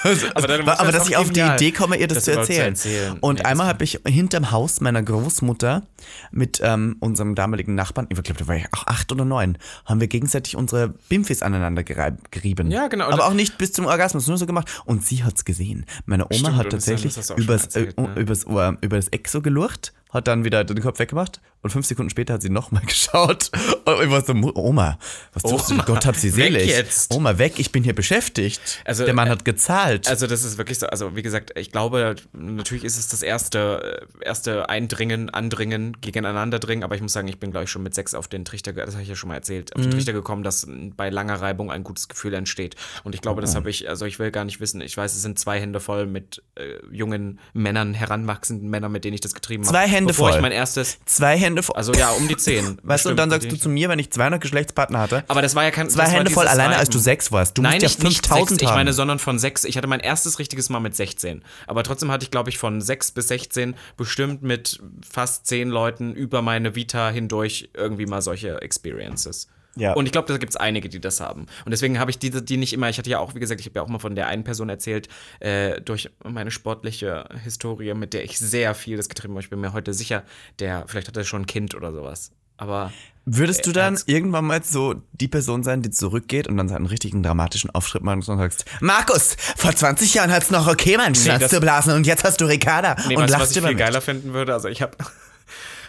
[0.35, 2.31] Aber dann muss aber das dass ich auf die Idee komme, ihr das, das zu
[2.33, 2.75] überhaupt zu erzählen.
[2.75, 3.19] erzählen.
[3.21, 5.83] Und Nee, einmal habe ich hinterm Haus meiner Großmutter
[6.31, 10.01] mit ähm, unserem damaligen Nachbarn, ich glaube, da war ich auch acht oder neun, haben
[10.01, 12.71] wir gegenseitig unsere Bimfis aneinander gerieben.
[12.71, 13.07] Ja, genau.
[13.11, 14.69] Aber auch nicht bis zum Orgasmus, nur so gemacht.
[14.85, 15.87] Und sie hat's gesehen.
[16.05, 18.15] Meine Oma Stimmt, hat tatsächlich übers, erzählt, äh, ne?
[18.17, 22.11] übers, Ohr, über das so gelurcht, hat dann wieder den Kopf weggemacht und fünf Sekunden
[22.11, 23.51] später hat sie nochmal geschaut.
[23.85, 24.99] Und ich war so, Oma,
[25.33, 25.75] was tust du?
[25.75, 26.69] Oma, Gott hab sie selig.
[26.69, 27.13] jetzt.
[27.13, 28.83] Oma, weg, ich bin hier beschäftigt.
[28.85, 30.09] Also, Der Mann äh, hat gezahlt.
[30.09, 34.07] Also das ist wirklich so, also wie gesagt, ich glaube, natürlich ist es das erste,
[34.21, 37.95] äh, erste Eindringen, Andringen, Gegeneinanderdringen, aber ich muss sagen, ich bin, glaube ich, schon mit
[37.95, 40.45] sechs auf den Trichter, das habe ich ja schon mal erzählt, auf den Trichter gekommen,
[40.45, 42.77] dass bei langer Reibung ein gutes Gefühl entsteht.
[43.03, 45.23] Und ich glaube, das habe ich, also ich will gar nicht wissen, ich weiß, es
[45.23, 49.65] sind zwei Hände voll mit äh, jungen Männern, heranwachsenden Männern, mit denen ich das getrieben
[49.65, 49.73] habe.
[49.73, 50.37] Zwei Hände bevor voll.
[50.37, 51.77] ich mein erstes, Zwei Hände voll.
[51.77, 52.79] also ja, um die zehn.
[52.83, 55.55] weißt du, und dann sagst du zu mir, wenn ich 200 Geschlechtspartner hatte, aber das
[55.55, 57.59] war ja kein zwei Hände voll alleine, als du sechs warst.
[57.59, 58.77] Du Nein, musst ja nicht, nicht 5000 sechs, ich haben.
[58.77, 59.65] meine, sondern von sechs.
[59.65, 61.43] Ich hatte mein erstes richtiges Mal mit 16.
[61.67, 66.15] Aber trotzdem hatte ich, glaube ich, von sechs bis 16 bestimmt mit fast zehn Leuten
[66.15, 69.49] über meine Vita hindurch irgendwie mal solche Experiences.
[69.77, 69.93] Ja.
[69.93, 71.43] Und ich glaube, da gibt es einige, die das haben.
[71.65, 73.67] Und deswegen habe ich die, die nicht immer, ich hatte ja auch, wie gesagt, ich
[73.67, 75.09] habe ja auch mal von der einen Person erzählt,
[75.41, 79.43] äh, durch meine sportliche Historie, mit der ich sehr viel das getrieben habe.
[79.43, 80.25] Ich bin mir heute sicher,
[80.59, 82.33] der, vielleicht hat er schon ein Kind oder sowas.
[82.59, 82.91] Aber
[83.27, 87.23] Würdest du dann irgendwann mal so die Person sein, die zurückgeht und dann einen richtigen
[87.25, 91.51] dramatischen Aufschritt macht und sagst, Markus, vor 20 Jahren hat's noch okay, meinen Schwanz das-
[91.51, 93.71] zu blasen und jetzt hast du Ricarda nee, und weißt du, was lachst ich viel
[93.73, 93.79] mich.
[93.79, 94.55] geiler finden würde?
[94.55, 94.97] Also ich habe,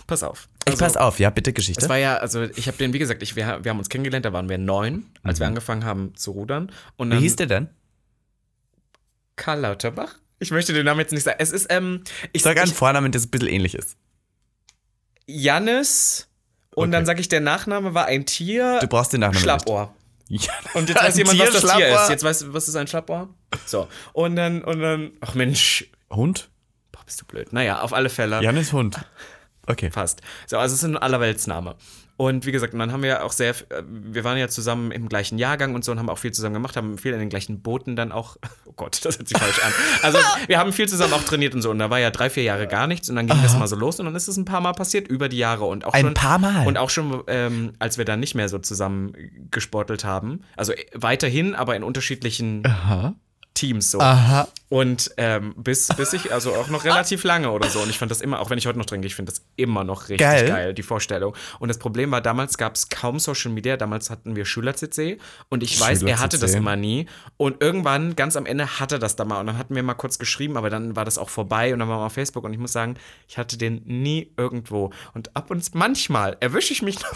[0.08, 0.48] pass auf.
[0.66, 1.82] Ich Also- pass auf, ja, bitte Geschichte.
[1.84, 4.26] Es war ja, also ich habe den, wie gesagt, ich, wir, wir haben uns kennengelernt,
[4.26, 6.72] da waren wir neun, als wir angefangen haben zu rudern.
[6.96, 7.12] Und Mhm.
[7.12, 7.70] Wie dann hieß der denn?
[9.36, 10.16] Karl Lauterbach.
[10.40, 11.38] Ich möchte den Namen jetzt nicht sagen.
[11.40, 12.04] Es ist, ähm,
[12.34, 13.98] ich Sag einen ich, Vornamen, der ein bisschen ähnlich ist.
[15.26, 16.28] Jannis
[16.76, 16.92] und Okay.
[16.92, 18.80] dann sage ich, der Nachname war ein Tier.
[18.82, 19.94] Du brauchst den Nachnamen Schlappohr.
[20.30, 20.46] nicht.
[20.48, 20.54] Ja.
[20.74, 22.04] Und jetzt weiß jemand, was das Tier Schlappohr.
[22.04, 22.10] ist.
[22.10, 23.30] Jetzt weiß, was ist ein Schlappohr?
[23.66, 23.88] So.
[24.14, 26.50] Und dann, und dann, ach Mensch, Hund?
[26.92, 27.52] boah, bist du blöd.
[27.54, 28.42] Naja, auf alle Fälle.
[28.44, 28.98] Janis Hund.
[29.68, 29.92] Okay.
[29.92, 30.22] Fast.
[30.48, 31.76] So, also es ist ein Allerweltsname.
[32.18, 35.08] Und wie gesagt, und dann haben wir auch sehr, äh, wir waren ja zusammen im
[35.08, 37.62] gleichen Jahrgang und so und haben auch viel zusammen gemacht, haben viel in den gleichen
[37.62, 39.72] Booten dann auch, oh Gott, das hört sich falsch an.
[40.02, 42.42] Also wir haben viel zusammen auch trainiert und so und da war ja drei, vier
[42.42, 44.46] Jahre gar nichts und dann ging das mal so los und dann ist es ein
[44.46, 46.66] paar Mal passiert über die Jahre und auch Ein schon, paar Mal?
[46.66, 49.14] Und auch schon, ähm, als wir dann nicht mehr so zusammen
[49.52, 52.64] gesportelt haben, also äh, weiterhin, aber in unterschiedlichen
[53.58, 54.00] Teams so.
[54.00, 54.48] Aha.
[54.70, 57.80] Und ähm, bis, bis ich, also auch noch relativ lange oder so.
[57.80, 59.86] Und ich fand das immer, auch wenn ich heute noch trinke, ich finde das immer
[59.86, 60.48] noch richtig Geil.
[60.48, 60.74] geil.
[60.74, 61.36] die Vorstellung.
[61.60, 63.78] Und das Problem war, damals gab es kaum Social Media.
[63.78, 65.20] Damals hatten wir Schüler-CC.
[65.50, 67.08] Und ich weiß, er hatte das immer nie.
[67.38, 69.40] Und irgendwann, ganz am Ende, hatte das da mal.
[69.40, 71.72] Und dann hatten wir mal kurz geschrieben, aber dann war das auch vorbei.
[71.72, 72.44] Und dann waren wir auf Facebook.
[72.44, 72.96] Und ich muss sagen,
[73.30, 74.92] ich hatte den nie irgendwo.
[75.14, 77.14] Und ab und manchmal erwische ich mich noch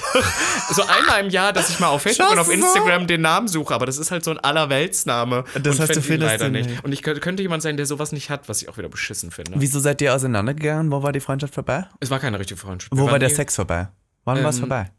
[0.71, 2.49] so einmal im Jahr, dass ich mal auf Facebook und auf.
[2.49, 3.73] Instagram den Namen suche.
[3.73, 5.43] Aber das ist halt so ein Allerweltsname.
[5.61, 6.69] Das und heißt, du findest leider nicht.
[6.69, 6.85] nicht.
[6.85, 9.31] Und ich könnte, könnte jemand sein, der sowas nicht hat, was ich auch wieder beschissen
[9.31, 9.53] finde.
[9.55, 10.91] Wieso seid ihr auseinandergegangen?
[10.91, 11.85] Wo war die Freundschaft vorbei?
[11.99, 12.91] Es war keine richtige Freundschaft.
[12.95, 13.89] Wo war der nie- Sex vorbei?
[14.25, 14.91] Wann war es Ähm, vorbei?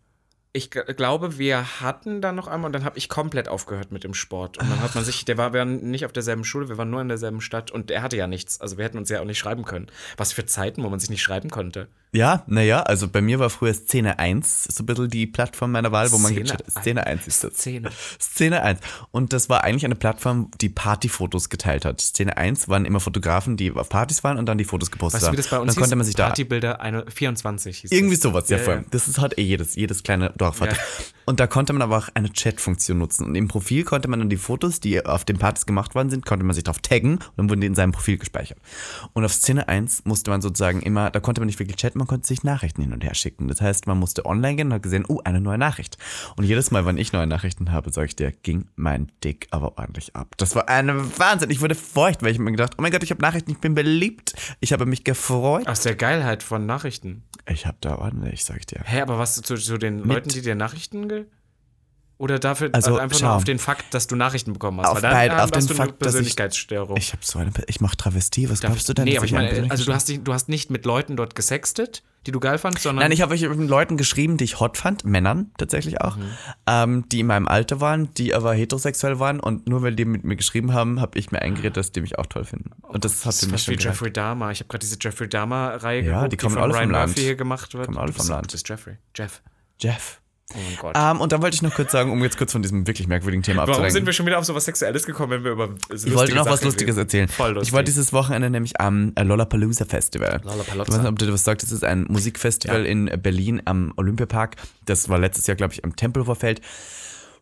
[0.54, 4.12] Ich glaube, wir hatten dann noch einmal und dann habe ich komplett aufgehört mit dem
[4.12, 4.58] Sport.
[4.58, 6.90] Und dann hat man sich, der war, wir waren nicht auf derselben Schule, wir waren
[6.90, 8.60] nur in derselben Stadt und er hatte ja nichts.
[8.60, 9.86] Also wir hätten uns ja auch nicht schreiben können.
[10.18, 11.88] Was für Zeiten, wo man sich nicht schreiben konnte.
[12.14, 15.90] Ja, naja, also bei mir war früher Szene 1 so ein bisschen die Plattform meiner
[15.92, 17.54] Wahl, wo man Szene gechattet Szene 1 ist das.
[17.54, 17.88] Szene.
[18.20, 18.80] Szene 1.
[19.10, 22.02] Und das war eigentlich eine Plattform, die Partyfotos geteilt hat.
[22.02, 25.22] Szene 1 waren immer Fotografen, die auf Partys waren und dann die Fotos gepostet Weißt
[25.22, 25.32] du, haben.
[25.32, 25.82] wie das bei uns und dann hieß?
[25.84, 28.22] konnte man sich da Partybilder eine- 24 hieß Irgendwie das.
[28.22, 28.74] sowas, ja, Ja, voll.
[28.74, 28.84] ja.
[28.90, 30.60] Das ist halt eh jedes, jedes kleine Hat.
[30.60, 30.76] Ja.
[31.24, 33.26] Und da konnte man aber auch eine Chat-Funktion nutzen.
[33.26, 36.26] Und im Profil konnte man dann die Fotos, die auf den Partys gemacht worden sind,
[36.26, 38.58] konnte man sich drauf taggen und dann wurden die in seinem Profil gespeichert.
[39.12, 42.06] Und auf Szene 1 musste man sozusagen immer, da konnte man nicht wirklich chatten, man
[42.06, 43.48] konnte sich Nachrichten hin und her schicken.
[43.48, 45.98] Das heißt, man musste online gehen und hat gesehen, oh, eine neue Nachricht.
[46.36, 49.78] Und jedes Mal, wenn ich neue Nachrichten habe, sag ich dir, ging mein Dick aber
[49.78, 50.34] ordentlich ab.
[50.38, 51.50] Das war ein Wahnsinn.
[51.50, 53.74] Ich wurde feucht, weil ich mir gedacht, oh mein Gott, ich habe Nachrichten, ich bin
[53.74, 54.34] beliebt.
[54.60, 55.66] Ich habe mich gefreut.
[55.68, 57.22] Aus der Geilheit von Nachrichten.
[57.48, 58.80] Ich habe da ordentlich, sag ich dir.
[58.84, 61.08] Hä, aber was zu, zu den Leuten, die dir Nachrichten
[62.22, 63.26] oder dafür Also, also einfach schau.
[63.26, 64.86] nur auf den Fakt, dass du Nachrichten bekommen hast?
[64.88, 66.96] Auf Weil dann beid- auf den Fakt, dass ich- Persönlichkeitsstörung.
[66.96, 67.50] Ich habe so eine.
[67.66, 68.48] Ich mache Travestie.
[68.48, 69.04] Was glaubst du denn?
[69.06, 71.34] Nee, aber ich eine meine, also du hast, dich, du hast nicht mit Leuten dort
[71.34, 73.02] gesextet, die du geil fandst, sondern.
[73.02, 76.22] Nein, ich habe euch mit Leuten geschrieben, die ich hot fand, Männern tatsächlich auch, Mhm.
[76.68, 80.22] ähm, die in meinem Alter waren, die aber heterosexuell waren und nur weil die mit
[80.22, 82.70] mir geschrieben haben, habe ich mir eingeredet, dass die mich auch toll finden.
[82.82, 83.94] Und das hat das für ist mich schon wie gereicht.
[83.96, 84.52] Jeffrey Dahmer.
[84.52, 87.08] Ich habe gerade diese Jeffrey Dahmer-Reihe Ja, geguckt, die kommen von alle Ryan vom Land.
[87.08, 87.86] Murphy hier gemacht wird.
[87.86, 88.46] Kommen alle vom Land.
[88.46, 88.96] Du bist Jeffrey.
[89.16, 89.42] Jeff.
[89.80, 90.20] Jeff.
[90.54, 90.96] Oh Gott.
[90.96, 93.42] Ähm, und dann wollte ich noch kurz sagen, um jetzt kurz von diesem wirklich merkwürdigen
[93.42, 93.92] Thema Warum abzulenken.
[93.94, 96.46] sind wir schon wieder auf so was Sexuelles gekommen, wenn wir über Ich wollte noch
[96.46, 97.28] was Lustiges erzählen.
[97.28, 97.68] Voll lustig.
[97.68, 100.40] Ich war dieses Wochenende nämlich am äh, Lollapalooza Festival.
[100.44, 100.82] Lollapalooza.
[100.82, 101.66] Ich weiß nicht, ob du was sagst.
[101.66, 102.90] Das ist ein Musikfestival Ja.
[102.90, 104.56] in Berlin am Olympiapark.
[104.84, 106.54] Das war letztes Jahr, glaube ich, am Tempelhofer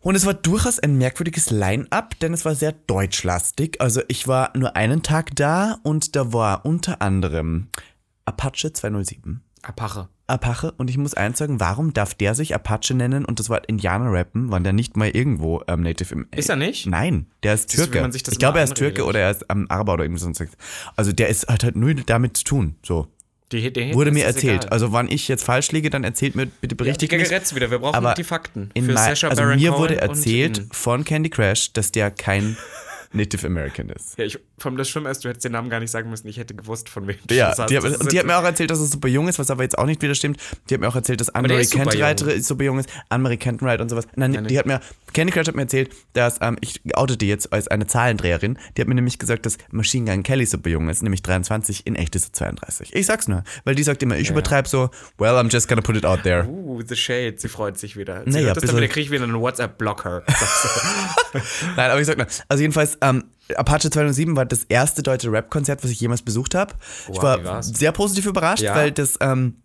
[0.01, 3.81] Und es war durchaus ein merkwürdiges Line-up, denn es war sehr deutschlastig.
[3.81, 7.69] Also ich war nur einen Tag da und da war unter anderem
[8.25, 9.43] Apache 207.
[9.63, 10.09] Apache.
[10.31, 13.67] Apache und ich muss eins sagen, warum darf der sich Apache nennen und das Wort
[13.67, 16.87] Indianer rappen, wann der nicht mal irgendwo ähm, Native im Ist er nicht?
[16.87, 18.01] Nein, der ist Türke.
[18.01, 19.09] man sich das ich glaube, er ist Türke anredet.
[19.09, 20.43] oder er ist am Araber oder irgendwie sonst.
[20.97, 22.77] Also der ist hat halt nur damit zu tun.
[22.83, 23.09] So
[23.53, 24.65] Die, die, wurde ist mir erzählt.
[24.65, 24.69] egal.
[24.73, 27.23] Also wann ich jetzt falsch liege, dann erzählt mir bitte die berichtigt mich.
[27.25, 27.71] Gageretz wieder.
[27.71, 28.71] Wir brauchen Aber die Fakten.
[28.75, 32.57] In Für mein, also Baron mir Cohen wurde erzählt von Candy Crash, dass der kein
[33.13, 34.17] Native American ist.
[34.19, 36.29] Ja, ich, vom das Schlimme ist, du hättest den Namen gar nicht sagen müssen.
[36.29, 38.71] Ich hätte gewusst, von wem du Ja, die, hat, und die hat mir auch erzählt,
[38.71, 40.41] dass er super jung ist, was aber jetzt auch nicht wieder stimmt.
[40.69, 42.37] Die hat mir auch erzählt, dass Anne-Marie super Kentenreiter jung.
[42.37, 42.89] ist super jung ist.
[43.09, 44.07] Anne-Marie Kentenreiter und sowas.
[44.15, 44.81] Nein, Nein, die hat mir,
[45.13, 48.59] Candy Crush hat mir erzählt, dass, ähm, ich oute die jetzt als eine Zahlendreherin.
[48.77, 51.97] Die hat mir nämlich gesagt, dass Machine Gun Kelly super jung ist, nämlich 23, in
[51.97, 52.95] echt ist er 32.
[52.95, 55.97] Ich sag's nur, weil die sagt immer, ich übertreibe so, well, I'm just gonna put
[55.97, 56.47] it out there.
[56.47, 57.35] Uh, the shade.
[57.39, 58.23] Sie freut sich wieder.
[58.25, 60.23] Sie Naja, hört das dann wieder, kriege ich wieder einen WhatsApp-Blocker.
[61.77, 62.27] Nein, aber ich sag nur.
[62.49, 63.25] Also jedenfalls, ähm,
[63.57, 66.75] Apache 207 war das erste deutsche Rap-Konzert, was ich jemals besucht habe.
[67.09, 67.67] ich Wow, war wie war's?
[67.69, 68.75] sehr positiv überrascht, Ja?
[68.77, 69.57] weil das ähm,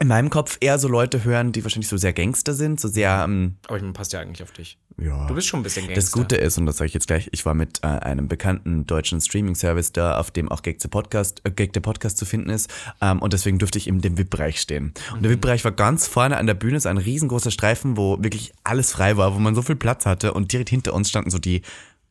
[0.00, 3.22] in meinem Kopf eher so Leute hören, die wahrscheinlich so sehr Gangster sind, so sehr,
[3.24, 4.78] ähm, Aber ich passt ja eigentlich auf dich.
[4.96, 5.26] ja.
[5.26, 6.00] Du bist schon ein bisschen Gangster.
[6.00, 8.86] Das Gute ist, und das sage ich jetzt gleich, ich war mit äh, einem bekannten
[8.86, 12.70] deutschen Streaming-Service da, auf dem auch Gag Podcast, äh, Gag der Podcast zu finden ist.
[13.00, 14.92] Ähm, und deswegen durfte ich in dem VIP-Bereich stehen.
[15.10, 15.22] Und Mhm.
[15.24, 18.92] der VIP-Bereich war ganz vorne an der Bühne, so ein riesengroßer Streifen, wo wirklich alles
[18.92, 20.32] frei war, wo man so viel Platz hatte.
[20.32, 21.62] Und direkt hinter uns standen so die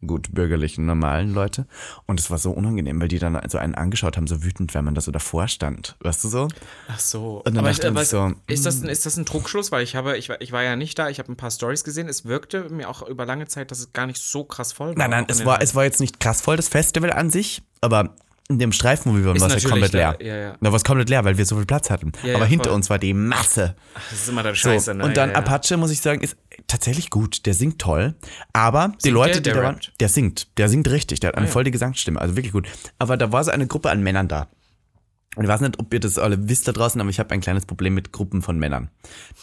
[0.06, 1.66] gut bürgerlichen, normalen Leute.
[2.06, 4.86] Und es war so unangenehm, weil die dann so einen angeschaut haben, so wütend, wenn
[4.86, 5.95] man da so davor stand.
[6.02, 6.48] Weißt du so?
[6.88, 7.38] Ach so.
[7.45, 9.72] Und dann aber dachte ich, aber so, ist, das, ein- ist das ein Trugschluss?
[9.72, 11.84] Weil ich habe, ich war, ich war ja nicht da, ich habe ein paar Stories
[11.84, 12.08] gesehen.
[12.08, 14.95] Es wirkte mir auch über lange Zeit, dass es gar nicht so krass voll war.
[14.95, 18.14] Nein, nein, es war, es war jetzt nicht krass voll, das Festival an sich, aber
[18.50, 20.16] in dem Streifen, wo wir waren, Ist war es ja komplett leer.
[20.18, 20.56] da, ja, ja.
[20.62, 22.14] Da war es komplett leer, weil wir so viel Platz hatten.
[22.24, 22.76] Ja, aber hinter voll.
[22.76, 23.76] uns war die Masse.
[24.10, 25.04] Das ist immer der So, Scheiße, ne?
[25.04, 25.32] und dann.
[25.32, 27.45] Apache, muss ich sagen, ist tatsächlich gut.
[27.45, 28.16] Der singt toll.
[28.54, 30.48] Aber die Singt Leute, der, die der da waren, der singt.
[30.58, 31.20] Der singt richtig.
[31.20, 31.52] Der hat eine ja.
[31.52, 32.22] voll die Gesangsstimme.
[32.22, 32.68] Also wirklich gut.
[33.00, 34.48] Aber da war so eine Gruppe an Männern da.
[35.38, 37.41] Und ich weiß nicht, ob ihr das alle wisst da draußen, aber ich habe ein
[37.41, 38.89] kleines Problem mit Gruppen von Männern,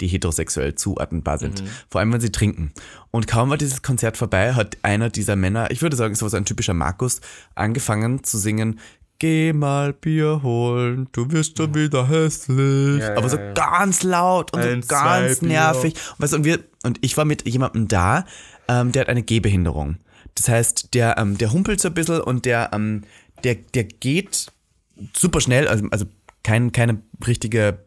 [0.00, 1.62] die heterosexuell zuordnenbar sind.
[1.62, 1.68] Mhm.
[1.88, 2.72] Vor allem, wenn sie trinken.
[3.10, 6.34] Und kaum war dieses Konzert vorbei, hat einer dieser Männer, ich würde sagen, so was
[6.34, 7.20] ein typischer Markus,
[7.54, 8.80] angefangen zu singen,
[9.20, 13.00] Geh mal Bier holen, du wirst schon wieder hässlich.
[13.00, 13.52] Ja, aber ja, so ja.
[13.52, 15.94] ganz laut und Ein, so ganz nervig.
[15.94, 18.26] Und, weißt, und, wir, und ich war mit jemandem da,
[18.66, 19.98] ähm, der hat eine Gehbehinderung.
[20.34, 23.02] Das heißt, der, ähm, der humpelt so ein bisschen und der, ähm,
[23.44, 24.52] der, der geht
[25.12, 26.06] super schnell, also, also
[26.42, 27.78] kein, keine richtige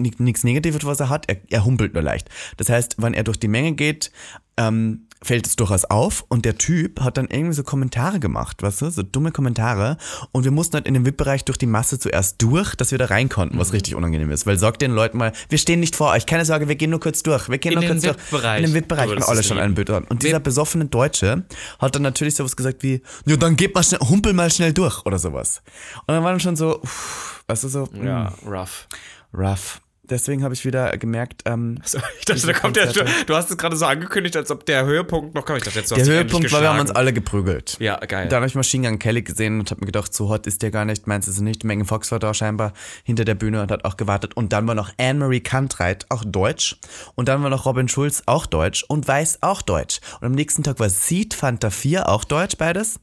[0.00, 2.28] nichts Negatives, was er hat, er, er humpelt nur leicht.
[2.56, 4.10] Das heißt, wenn er durch die Menge geht,
[4.56, 8.82] ähm, fällt es durchaus auf und der Typ hat dann irgendwie so Kommentare gemacht, weißt
[8.82, 9.96] du, so dumme Kommentare
[10.32, 13.06] und wir mussten halt in den VIP-Bereich durch die Masse zuerst durch, dass wir da
[13.06, 16.10] rein konnten, was richtig unangenehm ist, weil sagt den Leuten mal, wir stehen nicht vor
[16.10, 18.16] euch, keine Sorge, wir gehen nur kurz durch, wir gehen In nur kurz durch.
[18.58, 19.90] In den VIP-Bereich, und alle schon einen Bild.
[19.90, 21.44] Und dieser besoffene Deutsche
[21.78, 25.04] hat dann natürlich sowas gesagt wie, ja, dann geht mal schnell, humpel mal schnell durch
[25.04, 25.62] oder sowas.
[26.06, 28.88] Und dann war dann schon so, uff, weißt du, so, Ja, mm, rough.
[29.32, 29.80] rough.
[30.10, 33.50] Deswegen habe ich wieder gemerkt, ähm, So, ich dachte, da kommt der, du, du hast
[33.50, 35.58] es gerade so angekündigt, als ob der Höhepunkt noch kommt.
[35.58, 37.76] Ich dachte, jetzt der Höhepunkt war, wir haben uns alle geprügelt.
[37.80, 38.28] Ja, geil.
[38.28, 40.70] Dann habe ich Machine Gun Kelly gesehen und habe mir gedacht, so hot ist der
[40.70, 41.64] gar nicht, meinst du es nicht?
[41.64, 44.36] Megan Fox war da scheinbar hinter der Bühne und hat auch gewartet.
[44.36, 46.76] Und dann war noch Anne-Marie Kantreit, auch deutsch.
[47.14, 48.84] Und dann war noch Robin Schulz, auch deutsch.
[48.88, 50.00] Und Weiß, auch deutsch.
[50.20, 53.00] Und am nächsten Tag war Seed Fanta 4, auch deutsch, beides.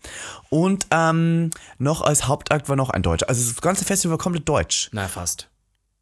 [0.49, 3.29] Und ähm, noch als Hauptakt war noch ein Deutscher.
[3.29, 4.89] Also das ganze Festival war komplett deutsch.
[4.91, 5.50] Na, fast.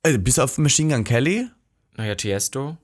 [0.03, 1.47] Also bis auf Machine Gun Kelly.
[1.97, 2.77] Naja, Tiesto.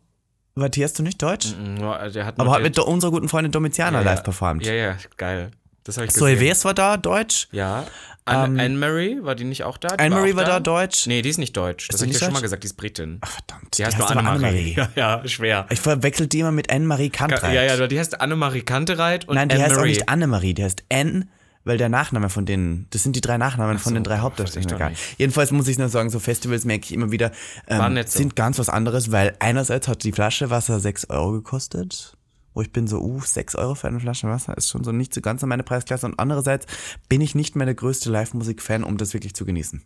[0.56, 1.48] War Tiesto nicht deutsch?
[1.58, 4.24] Mm, nur- Der hat Aber nur hat mit unserer guten Freundin Domitiana ja, live ja.
[4.24, 4.66] performt.
[4.66, 5.52] Ja, ja, geil.
[5.84, 6.50] Das habe ich Zoe gesehen.
[6.50, 7.48] Wes war da, deutsch.
[7.52, 7.86] Ja.
[8.28, 9.90] Anne- Anne-Marie, war die nicht auch da?
[9.96, 11.06] Die Anne-Marie auch war da, deutsch.
[11.06, 11.90] Nee, die ist nicht deutsch.
[11.90, 13.20] Das die habe ich dir schon mal gesagt, die ist Britin.
[13.22, 13.78] Ach, verdammt.
[13.78, 14.74] Die heißt nur aber Annemarie.
[14.78, 15.68] Ja, ja, schwer.
[15.70, 17.54] Ich verwechsel die immer mit Anne-Marie Kantreit.
[17.54, 19.90] Ja, ja, die heißt Annemarie Kantereit und Nein, die heißt auch Anne-Marie.
[19.92, 21.28] nicht Annemarie, die heißt Anne,
[21.66, 24.96] weil der Nachname von denen, das sind die drei Nachnamen von so, den drei Hauptdarstellern.
[25.18, 27.32] Jedenfalls muss ich nur sagen, so Festivals merke ich immer wieder,
[27.68, 28.20] ähm, so.
[28.20, 32.16] sind ganz was anderes, weil einerseits hat die Flasche Wasser 6 Euro gekostet.
[32.54, 35.14] Wo ich bin so, uh, 6 Euro für eine Flasche Wasser ist schon so nicht
[35.14, 36.06] so ganz an meine Preisklasse.
[36.06, 36.68] Und andererseits
[37.10, 39.82] bin ich nicht mehr der größte Live-Musik-Fan, um das wirklich zu genießen.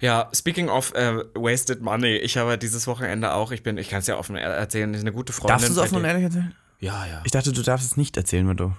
[0.00, 4.00] Ja, speaking of äh, wasted money, ich habe dieses Wochenende auch, ich bin, ich kann
[4.00, 5.54] es ja offen erzählen, ist eine gute Freundin.
[5.54, 6.54] Darfst du es offen und ehrlich erzählen?
[6.78, 7.22] Ja, ja.
[7.24, 8.74] Ich dachte, du darfst es nicht erzählen, wenn du.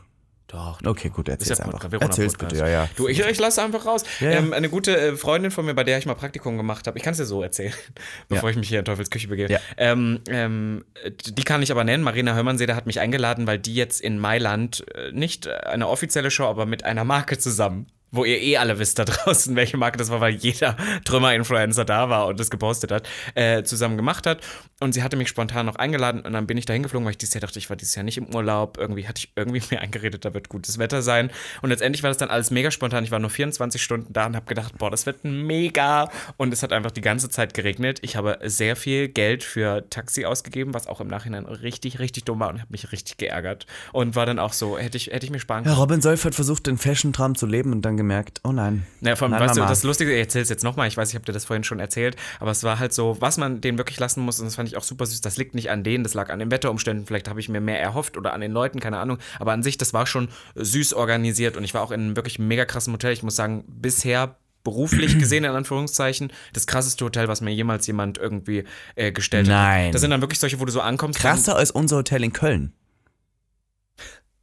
[0.52, 0.80] Doch.
[0.86, 1.90] Okay, gut, erzähl's ja einfach.
[1.92, 2.90] Erzähl's bitte, ja, ja.
[2.98, 4.04] Du, ich, ich lasse einfach raus.
[4.20, 4.38] Ja, ja.
[4.38, 7.04] Ähm, eine gute äh, Freundin von mir, bei der ich mal Praktikum gemacht habe, ich
[7.04, 7.74] kann es dir so erzählen,
[8.28, 9.60] bevor ich mich hier in Teufels Küche begebe.
[9.78, 10.84] Ähm, ähm,
[11.26, 12.04] die kann ich aber nennen.
[12.04, 16.46] Marina Hörmannseder hat mich eingeladen, weil die jetzt in Mailand äh, nicht eine offizielle Show,
[16.46, 17.88] aber mit einer Marke zusammen.
[18.12, 22.10] Wo ihr eh alle wisst da draußen, welche Marke das war, weil jeder Trümmer-Influencer da
[22.10, 24.42] war und das gepostet hat, äh, zusammen gemacht hat.
[24.80, 27.18] Und sie hatte mich spontan noch eingeladen und dann bin ich da hingeflogen, weil ich
[27.18, 28.78] dieses Jahr dachte, ich war dieses Jahr nicht im Urlaub.
[28.78, 31.32] Irgendwie hatte ich irgendwie mir eingeredet, da wird gutes Wetter sein.
[31.62, 33.04] Und letztendlich war das dann alles mega spontan.
[33.04, 36.10] Ich war nur 24 Stunden da und habe gedacht, boah, das wird mega.
[36.38, 38.00] Und es hat einfach die ganze Zeit geregnet.
[38.02, 42.40] Ich habe sehr viel Geld für Taxi ausgegeben, was auch im Nachhinein richtig, richtig dumm
[42.40, 43.68] war und habe mich richtig geärgert.
[43.94, 45.80] Und war dann auch so, hätte ich, hätte ich mir sparen Ja, können.
[45.80, 48.86] Robin Solf hat versucht, den Fashion-Traum zu leben und dann gemerkt, oh nein.
[49.00, 49.70] Naja, vor allem, Nein, weißt du, Mama.
[49.70, 51.80] das Lustige, ich erzähle es jetzt nochmal, ich weiß, ich habe dir das vorhin schon
[51.80, 54.68] erzählt, aber es war halt so, was man denen wirklich lassen muss, und das fand
[54.68, 57.30] ich auch super süß, das liegt nicht an denen, das lag an den Wetterumständen, vielleicht
[57.30, 59.94] habe ich mir mehr erhofft oder an den Leuten, keine Ahnung, aber an sich, das
[59.94, 63.24] war schon süß organisiert und ich war auch in einem wirklich mega krassen Hotel, ich
[63.24, 68.64] muss sagen, bisher beruflich gesehen, in Anführungszeichen, das krasseste Hotel, was mir jemals jemand irgendwie
[68.96, 69.88] äh, gestellt Nein.
[69.88, 69.94] hat.
[69.96, 71.20] Das sind dann wirklich solche, wo du so ankommst.
[71.20, 72.74] Krasser als unser Hotel in Köln.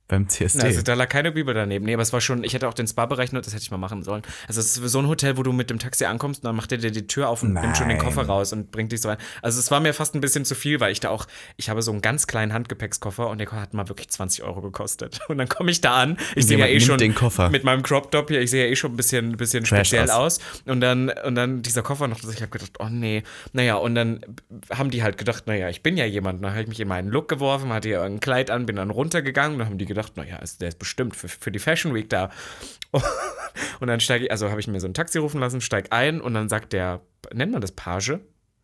[0.09, 0.63] Beim CSD.
[0.63, 1.85] Also da lag keine Bibel daneben.
[1.85, 3.77] Nee, aber es war schon, ich hätte auch den Spa-Bereich nur, das hätte ich mal
[3.77, 4.23] machen sollen.
[4.47, 6.73] Also es ist so ein Hotel, wo du mit dem Taxi ankommst und dann macht
[6.73, 8.07] er dir die Tür auf und nimmt schon den Nein.
[8.07, 9.19] Koffer raus und bringt dich so rein.
[9.43, 11.27] Also es war mir fast ein bisschen zu viel, weil ich da auch,
[11.59, 15.21] ich habe so einen ganz kleinen Handgepäckskoffer und der hat mal wirklich 20 Euro gekostet.
[15.29, 17.51] Und dann komme ich da an, ich sehe ja eh schon den Koffer.
[17.51, 20.39] mit meinem Crop-Top hier, ich sehe ja eh schon ein bisschen, bisschen Trash speziell aus.
[20.39, 20.63] aus.
[20.65, 23.23] Und dann, und dann dieser Koffer noch, ich habe gedacht, oh nee.
[23.53, 24.21] Naja, und dann
[24.71, 26.43] haben die halt gedacht, naja, ich bin ja jemand.
[26.43, 28.91] Dann habe ich mich in meinen Look geworfen, hatte ja ein Kleid an, bin dann
[28.91, 29.59] runtergegangen.
[29.59, 32.31] Dann haben die gedacht, naja, ist- der ist bestimmt für, für die Fashion Week da.
[33.81, 36.21] Und dann steige ich, also habe ich mir so ein Taxi rufen lassen, steig ein
[36.21, 37.01] und dann sagt der,
[37.33, 38.19] nennt man das Page?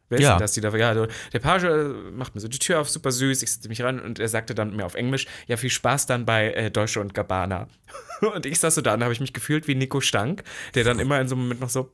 [0.09, 0.33] Wer ist Ja.
[0.35, 2.89] denn das, die da, ja, also der Page äh, macht mir so die Tür auf,
[2.91, 5.71] super süß, ich setze mich rein und er sagte dann mir auf Englisch, ja, viel
[5.71, 7.69] Spaß dann bei äh, Deutsche und Gabbana.
[8.21, 10.99] Und ich saß so da und habe ich mich gefühlt wie Nico Stank, der dann
[11.01, 11.91] immer in so einem Moment noch so,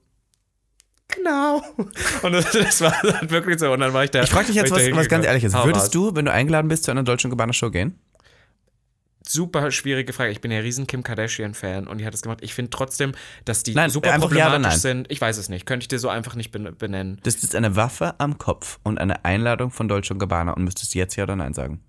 [1.09, 1.63] genau.
[2.23, 4.23] Und das, das war dann wirklich so und dann war ich da.
[4.23, 5.55] ich frage dich jetzt was, was ganz ehrliches.
[5.55, 7.99] Würdest du, wenn du eingeladen bist, zu einer deutschen Gabbana Show gehen?
[9.33, 10.33] Super schwierige Frage.
[10.33, 12.41] Ich bin ja riesen Kim Kardashian-Fan und die hat es gemacht.
[12.43, 13.13] Ich finde trotzdem,
[13.45, 14.79] dass die Nein, super ja problematisch nein.
[14.79, 15.11] sind.
[15.13, 15.67] Ich weiß es nicht.
[15.67, 17.21] Könnte ich dir so einfach nicht ben- benennen.
[17.23, 20.97] Das ist eine Waffe am Kopf und eine Einladung von Deutsche und Gabbana und müsstest
[20.97, 21.81] jetzt ja oder nein sagen.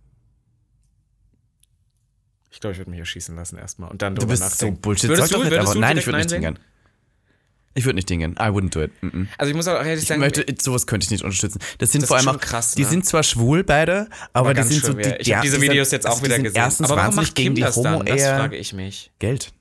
[2.52, 4.82] Ich glaube, ich würde mich erschießen lassen erstmal und dann Du bist so nachdenken.
[4.82, 5.10] Bullshit.
[5.10, 6.60] Würdest Sag du, doch nicht du Nein, ich würde nicht sagen?
[7.74, 8.36] Ich würde nicht hingehen.
[8.40, 8.92] I wouldn't do it.
[9.02, 9.28] Mm -mm.
[9.38, 11.60] Also ich muss auch ehrlich Ich sagen, möchte, sowas könnte ich nicht unterstützen.
[11.78, 12.88] Das sind Das vor allem auch, krass, die ne?
[12.90, 16.06] sind zwar schwul beide, aber, die ganz sind so die, Ich habe diese Videos jetzt
[16.06, 16.62] auch also die wieder gesehen.
[16.62, 18.06] Erstens Aber warum macht gegen Kim die das dann?
[18.06, 19.12] Das frage ich mich.
[19.20, 19.54] Geld.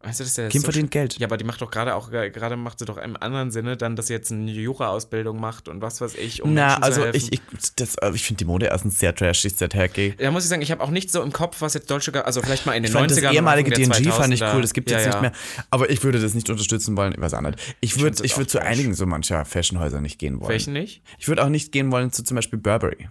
[0.00, 1.18] Weißt du, das ist ja Kim so verdient Geld.
[1.18, 3.96] Ja, aber die macht doch gerade auch, gerade macht sie doch im anderen Sinne dann,
[3.96, 7.16] dass sie jetzt eine Jura-Ausbildung macht und was weiß ich, um Na, Menschen also helfen.
[7.16, 7.40] ich, ich,
[7.74, 10.14] das, äh, ich finde die Mode erstens sehr trashig, sehr tacky.
[10.16, 12.40] Da muss ich sagen, ich habe auch nicht so im Kopf, was jetzt deutsche, also
[12.42, 13.22] vielleicht mal in den Ich fand 90ern.
[13.22, 14.54] das ehemalige DNG fand ich 2000er.
[14.54, 15.20] cool, das gibt es ja, jetzt ja.
[15.20, 15.32] nicht mehr.
[15.70, 17.58] Aber ich würde das nicht unterstützen wollen, ich weiß auch nicht.
[17.80, 20.50] Ich würde ich würd zu einigen so mancher Fashionhäuser nicht gehen wollen.
[20.50, 21.02] Welchen nicht?
[21.18, 23.08] Ich würde auch nicht gehen wollen zu zum Beispiel Burberry.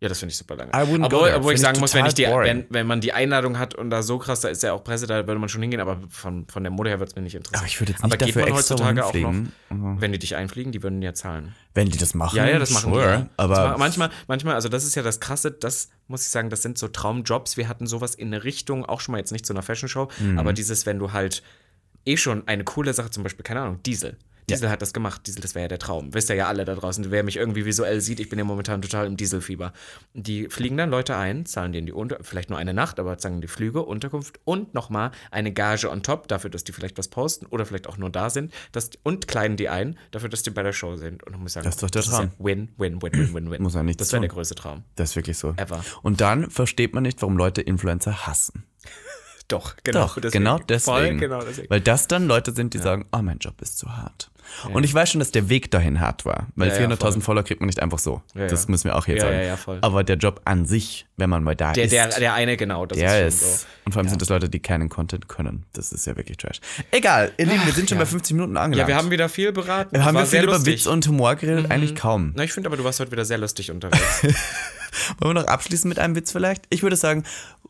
[0.00, 0.70] Ja, das finde ich super lange.
[1.08, 3.74] Go Obwohl, ich sagen ich muss, wenn, ich die, wenn, wenn man die Einladung hat
[3.74, 5.98] und da so krass, da ist ja auch Presse, da würde man schon hingehen, aber
[6.10, 7.60] von, von der Mode her wird es mir nicht interessieren.
[7.60, 10.18] Aber ich würde jetzt aber nicht geht dafür man extra heutzutage auch noch, wenn die
[10.18, 11.54] dich einfliegen, die würden ja zahlen.
[11.74, 13.08] Wenn die das machen, Ja, ja, das machen sure, die.
[13.22, 13.28] ja.
[13.38, 16.76] Aber manchmal, manchmal, also das ist ja das Krasse, das muss ich sagen, das sind
[16.76, 17.56] so Traumjobs.
[17.56, 20.08] Wir hatten sowas in eine Richtung, auch schon mal jetzt nicht zu einer Fashion Show,
[20.18, 20.38] Mhm.
[20.38, 21.42] aber dieses, wenn du halt
[22.06, 24.16] eh schon eine coole Sache, zum Beispiel, keine Ahnung, Diesel.
[24.46, 25.26] Diesel hat das gemacht.
[25.26, 26.12] Diesel, das wäre ja der Traum.
[26.12, 27.10] Wisst ihr ja alle da draußen.
[27.10, 29.72] Wer mich irgendwie visuell sieht, ich bin ja momentan total im Dieselfieber.
[30.12, 33.40] Die fliegen dann Leute ein, zahlen denen die Unter vielleicht nur eine Nacht, aber zahlen
[33.40, 37.46] die Flüge, Unterkunft und nochmal eine Gage on top dafür, dass die vielleicht was posten
[37.46, 38.52] oder vielleicht auch nur da sind.
[38.72, 41.22] Dass, und kleiden die ein, dafür, dass die bei der Show sind.
[41.22, 42.32] Und ich muss sagen, Das ist doch der ja Traum.
[42.38, 43.62] Win, win, win, win, win, win.
[43.62, 44.84] Muss ja nichts Das wäre der größte Traum.
[44.96, 45.54] das ist wirklich so.
[45.56, 45.82] Ever.
[46.02, 48.64] Und dann versteht man nicht, warum Leute Influencer hassen.
[49.48, 50.06] Doch, genau.
[50.06, 50.96] Doch, genau deswegen.
[50.96, 51.68] Voll, genau deswegen.
[51.70, 54.30] Weil das dann Leute sind, die sagen, oh, mein Job ist zu hart.
[54.72, 57.20] Und ich weiß schon, dass der Weg dahin hart war, weil Ja, ja, 400.000 voll.
[57.22, 58.22] Follower kriegt man nicht einfach so.
[58.34, 58.70] Ja, das ja.
[58.70, 59.36] müssen wir auch jetzt Ja, sagen.
[59.36, 59.78] ja, ja, voll.
[59.80, 62.84] Aber der Job an sich, wenn man mal da der, ist, der, der eine, genau.
[62.86, 63.40] Das der ist, ist.
[63.40, 63.66] schon so.
[63.86, 65.64] Und vor allem sind das Leute, die keinen Content können.
[65.72, 66.60] Das ist ja wirklich trash.
[66.90, 68.04] Egal, ihr Lieben, wir sind schon ja.
[68.04, 68.88] bei 50 Minuten angelangt.
[68.88, 70.04] Ja, wir haben wieder viel beraten.
[70.04, 70.74] haben War wir viel über lustig.
[70.74, 70.76] Mhm.
[70.78, 71.70] Witz und Humor geredet?
[71.70, 72.32] Eigentlich kaum.
[72.36, 74.22] Na, ich finde aber, du warst heute wieder sehr lustig unterwegs.
[75.20, 76.66] Wollen wir noch abschließen mit einem Witz vielleicht?
[76.70, 77.24] Ich würde sagen,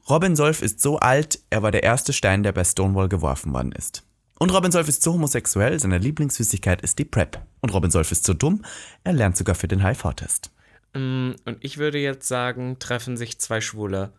[0.09, 3.73] Robin Solf ist so alt, er war der erste Stein, der bei Stonewall geworfen worden
[3.73, 4.03] ist.
[4.39, 7.41] Und Robin Solf ist so homosexuell, seine Lieblingssüßigkeit ist die Prep.
[7.61, 8.65] Und Robin Solf ist so dumm,
[9.03, 10.51] er lernt sogar für den HIV-Test.
[10.93, 14.13] Mm, Und ich würde jetzt sagen, treffen sich zwei Schwule.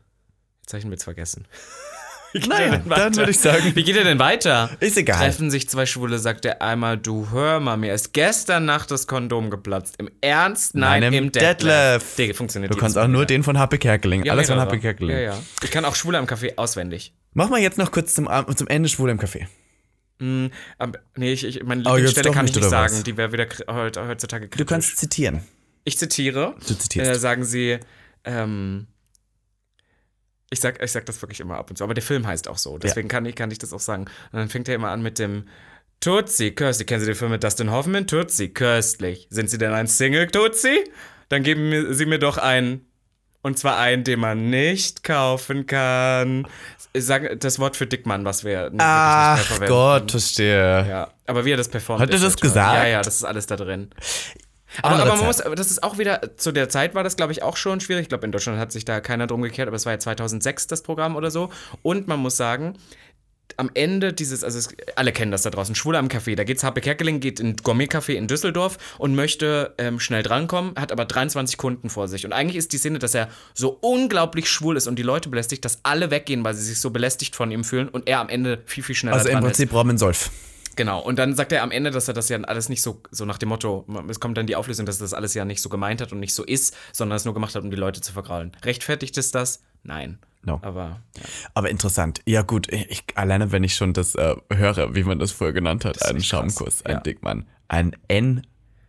[0.62, 1.46] Jetzt habe ich den Witz vergessen.
[2.48, 4.70] Naja, er dann würde ich sagen- Wie geht er denn weiter?
[4.80, 5.18] Ist egal.
[5.20, 9.08] Treffen sich zwei Schwule, sagt der einmal, du hör mal, mir ist gestern Nacht das
[9.08, 9.96] Kondom geplatzt.
[10.00, 10.76] Im Ernst?
[10.76, 11.58] Nein, Nein, im im Detlef.
[11.58, 12.16] Detlef.
[12.18, 14.24] Der funktioniert Du kannst auch nur den von Happy Kerkeling.
[14.26, 14.60] Ja, Alles von.
[14.60, 15.16] Happy Kerkeling.
[15.16, 15.40] Ja, ja.
[15.64, 17.14] Ich kann auch Schwule am Café auswendig.
[17.34, 19.48] Mach mal jetzt noch kurz zum, Ab- zum Ende Schwule im Café.
[20.78, 22.92] Aber, nee, ich, ich, meine Oh, Lieblingsstelle kann ich nicht, nicht oder was?
[22.94, 23.04] sagen.
[23.04, 24.58] Die wäre wieder heutzutage kritisch.
[24.58, 25.42] Du kannst zitieren.
[25.84, 26.56] Ich zitiere.
[26.68, 27.12] Du zitierst.
[27.12, 27.80] Äh, sagen sie,
[28.24, 28.88] ähm,
[30.50, 32.58] ich sag, ich sag das wirklich immer ab und zu, aber der Film heißt auch
[32.58, 34.06] so, deswegen kann, ich, kann ich das auch sagen.
[34.32, 35.46] Und dann fängt er immer an mit dem
[36.00, 36.88] Tutsi, köstlich.
[36.88, 38.06] Kennen Sie den Film mit Dustin Hoffman?
[38.06, 39.28] Tutsi, köstlich.
[39.32, 40.84] Sind Sie denn ein Single, Tutsi?
[41.30, 42.86] Dann geben Sie mir doch einen.
[43.42, 46.48] Und zwar einen, den man nicht kaufen kann.
[46.94, 49.74] Ich sag das Wort für Dickmann, was wir Ach nicht mehr verwenden.
[49.74, 50.88] Gott, verstehe.
[50.90, 52.02] Ja, aber wie er das performt.
[52.02, 52.76] Hat er das ja gesagt?
[52.76, 53.92] Ja, ja, das ist alles da drin.
[54.82, 57.44] Aber, aber man muss, das ist auch wieder, zu der Zeit war das, glaube ich,
[57.44, 58.04] auch schon schwierig.
[58.04, 60.68] Ich glaube, in Deutschland hat sich da keiner drum gekehrt, aber es war ja 2006
[60.68, 61.50] das Programm oder so.
[61.82, 62.78] Und man muss sagen,
[63.58, 66.36] am Ende dieses, also es, alle kennen das da draußen, Schwule am Café.
[66.36, 70.74] Da geht's Happe Kerkeling, geht in ein Gourmet-Café in Düsseldorf und möchte ähm, schnell drankommen,
[70.78, 72.26] hat aber 23 Kunden vor sich.
[72.26, 75.64] Und eigentlich ist die Szene, dass er so unglaublich schwul ist und die Leute belästigt,
[75.64, 78.62] dass alle weggehen, weil sie sich so belästigt von ihm fühlen und er am Ende
[78.66, 80.32] viel, viel schneller Also im Prinzip Robin Solf.
[80.76, 81.00] Genau.
[81.02, 83.38] Und dann sagt er am Ende, dass er das ja alles nicht so, so nach
[83.38, 86.02] dem Motto, es kommt dann die Auflösung, dass er das alles ja nicht so gemeint
[86.02, 88.52] hat und nicht so ist, sondern es nur gemacht hat, um die Leute zu vergraulen.
[88.64, 89.62] Rechtfertigt es das?
[89.84, 90.20] Nein.
[90.44, 90.60] No.
[90.62, 91.24] Aber ja.
[91.54, 92.22] Aber interessant.
[92.26, 95.86] Ja gut, ich, alleine wenn ich schon das äh, höre, wie man das vorher genannt
[95.86, 96.22] hat, ein.
[96.22, 97.00] Schaumkuss, ein Ja.
[97.00, 97.96] Dickmann, ein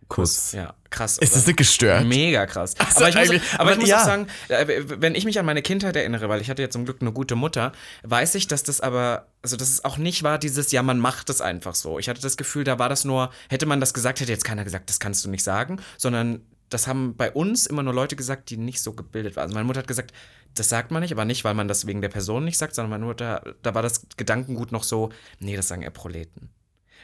[0.09, 0.53] N-Kuss.
[0.53, 1.17] Ja, krass.
[1.17, 1.39] Ist oder?
[1.39, 2.05] das nicht gestört?
[2.05, 2.75] Mega krass.
[2.79, 4.01] Also aber ich muss, eigentlich- aber aber ich muss ja.
[4.01, 6.85] auch sagen, äh, wenn ich mich an meine Kindheit erinnere, weil ich hatte ja zum
[6.85, 10.39] Glück eine gute Mutter, weiß ich, dass das aber, also dass es auch nicht war
[10.39, 11.99] dieses, ja, man macht es einfach so.
[11.99, 14.63] Ich hatte das Gefühl, da war das nur, hätte man das gesagt, hätte jetzt keiner
[14.63, 18.49] gesagt, das kannst du nicht sagen, sondern das haben bei uns immer nur Leute gesagt,
[18.49, 19.43] die nicht so gebildet waren.
[19.43, 20.11] Also meine Mutter hat gesagt,
[20.55, 22.89] das sagt man nicht, aber nicht, weil man das wegen der Person nicht sagt, sondern
[22.91, 26.49] meine Mutter, da war das Gedankengut noch so, nee, das sagen eher Proleten.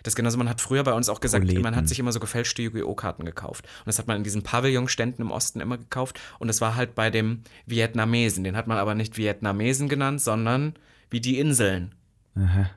[0.02, 1.64] Das ist genauso, man hat früher bei uns auch gesagt, Proleten.
[1.64, 2.96] man hat sich immer so gefälschte Yu-Gi-Oh!
[2.96, 3.66] Karten gekauft.
[3.80, 6.20] Und das hat man in diesen Pavillonständen im Osten immer gekauft.
[6.40, 8.44] Und das war halt bei dem Vietnamesen.
[8.44, 10.74] Den hat man aber nicht Vietnamesen genannt, sondern
[11.10, 11.94] wie die Inseln.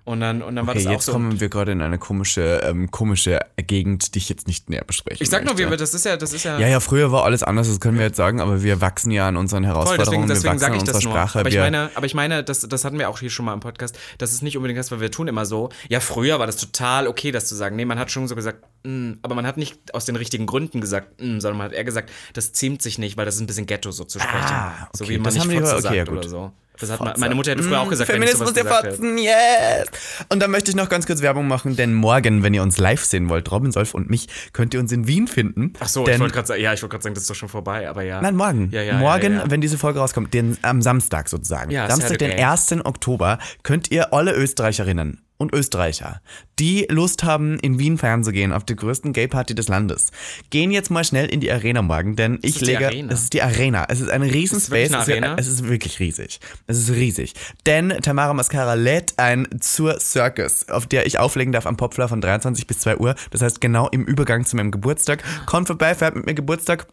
[0.04, 1.12] Und dann, und dann war Okay, das auch jetzt so.
[1.12, 5.22] kommen wir gerade in eine komische, ähm, komische Gegend, die ich jetzt nicht näher bespreche.
[5.22, 6.58] ich sag nur, wir, das ist ja, das ist ja.
[6.58, 9.28] Ja, ja, früher war alles anders, das können wir jetzt sagen, aber wir wachsen ja
[9.28, 11.12] an unseren Voll, Herausforderungen, deswegen, deswegen wir wachsen sage an ich unserer das nur.
[11.14, 11.40] Sprache.
[11.40, 13.60] aber ich meine, aber ich meine, das, das hatten wir auch hier schon mal im
[13.60, 15.70] Podcast, dass es nicht unbedingt das, weil wir tun immer so.
[15.88, 17.76] Ja, früher war das total okay, das zu sagen.
[17.76, 20.82] Nee, man hat schon so gesagt, mm, aber man hat nicht aus den richtigen Gründen
[20.82, 23.46] gesagt, mm, sondern man hat eher gesagt, das ziemt sich nicht, weil das ist ein
[23.46, 24.36] bisschen Ghetto so zu sprechen.
[24.50, 26.18] Ah, So okay, wie man das nicht haben wir- okay, sagt ja, gut.
[26.18, 26.52] oder so.
[26.78, 27.18] Das hat Fotze.
[27.18, 28.90] meine Mutter hätte früher auch gesagt, Feminismus wenn ich der sowas hätte.
[28.96, 30.26] Fotzen, yes!
[30.28, 33.04] Und dann möchte ich noch ganz kurz Werbung machen, denn morgen, wenn ihr uns live
[33.04, 35.72] sehen wollt, Robin Solf und mich, könnt ihr uns in Wien finden.
[35.80, 37.48] Ach so, ich wollte gerade sagen, ja, ich wollte gerade sagen, das ist doch schon
[37.48, 38.20] vorbei, aber ja.
[38.20, 38.68] Nein, morgen.
[38.70, 41.70] Ja, ja, morgen, ja, wenn diese Folge rauskommt, den, am Samstag sozusagen.
[41.70, 42.78] Ja, Samstag, den Saturday.
[42.78, 42.84] 1.
[42.84, 46.20] Oktober, könnt ihr alle Österreicherinnen und Österreicher,
[46.58, 50.10] die Lust haben, in Wien feiern zu gehen, auf die größten Gay-Party des Landes,
[50.50, 53.12] gehen jetzt mal schnell in die Arena morgen, denn ich ist die lege, Arena?
[53.12, 56.00] es ist die Arena, es ist ein riesen Ist Space, es ist- es ist wirklich
[56.00, 57.34] riesig, es ist riesig,
[57.66, 62.20] denn Tamara Mascara lädt ein zur Circus, auf der ich auflegen darf am Popfler von
[62.20, 66.16] 23 bis 2 Uhr, das heißt genau im Übergang zu meinem Geburtstag, kommt vorbei, feiert
[66.16, 66.86] mit mir Geburtstag,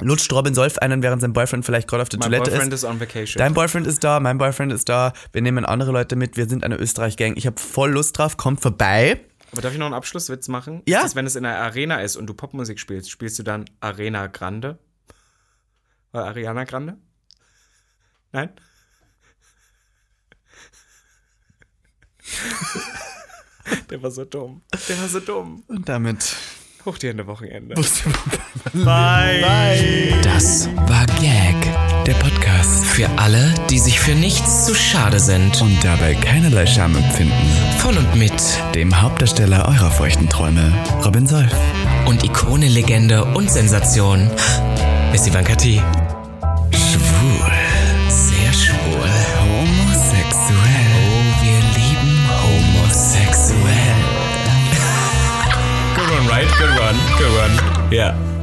[0.00, 2.82] lutscht Robin Solf einen, während sein Boyfriend vielleicht gerade auf der My Toilette boyfriend ist.
[2.82, 3.38] is on vacation.
[3.38, 6.64] Dein Boyfriend ist da, mein Boyfriend ist da, wir nehmen andere Leute mit, wir sind
[6.64, 7.36] eine Österreich-Gang.
[7.36, 9.20] Ich habe voll Lust drauf, kommt vorbei.
[9.52, 10.82] Aber darf ich noch einen Abschlusswitz machen?
[10.86, 10.98] Ja.
[10.98, 13.66] Ist das, wenn es in einer Arena ist und du Popmusik spielst, spielst du dann
[13.80, 14.78] Arena Grande?
[16.12, 16.96] Oder Ariana Grande?
[18.32, 18.50] Nein?
[23.90, 24.62] Der war so dumm.
[24.88, 25.62] Der war so dumm.
[25.68, 26.34] Und damit.
[26.86, 27.74] Hoch dir Ende Wochenende.
[28.74, 30.14] Bye.
[30.22, 31.56] Das war Gag,
[32.06, 32.84] Der Podcast.
[32.84, 35.60] für alle, die sich für nichts zu schade sind.
[35.62, 37.32] Und dabei keinerlei Scham empfinden.
[37.78, 38.32] Von und mit
[38.74, 40.72] Dem Hauptdarsteller eurer feuchten Träume,
[41.04, 41.52] Robin Solf.
[42.06, 44.30] und Ikone, Legende und Sensation
[45.14, 45.80] ist Ivanka T.
[46.70, 47.50] Schwul.
[56.58, 57.18] Good one, right?
[57.18, 57.56] Good one.
[57.56, 57.92] Good one.
[57.92, 58.33] Ja.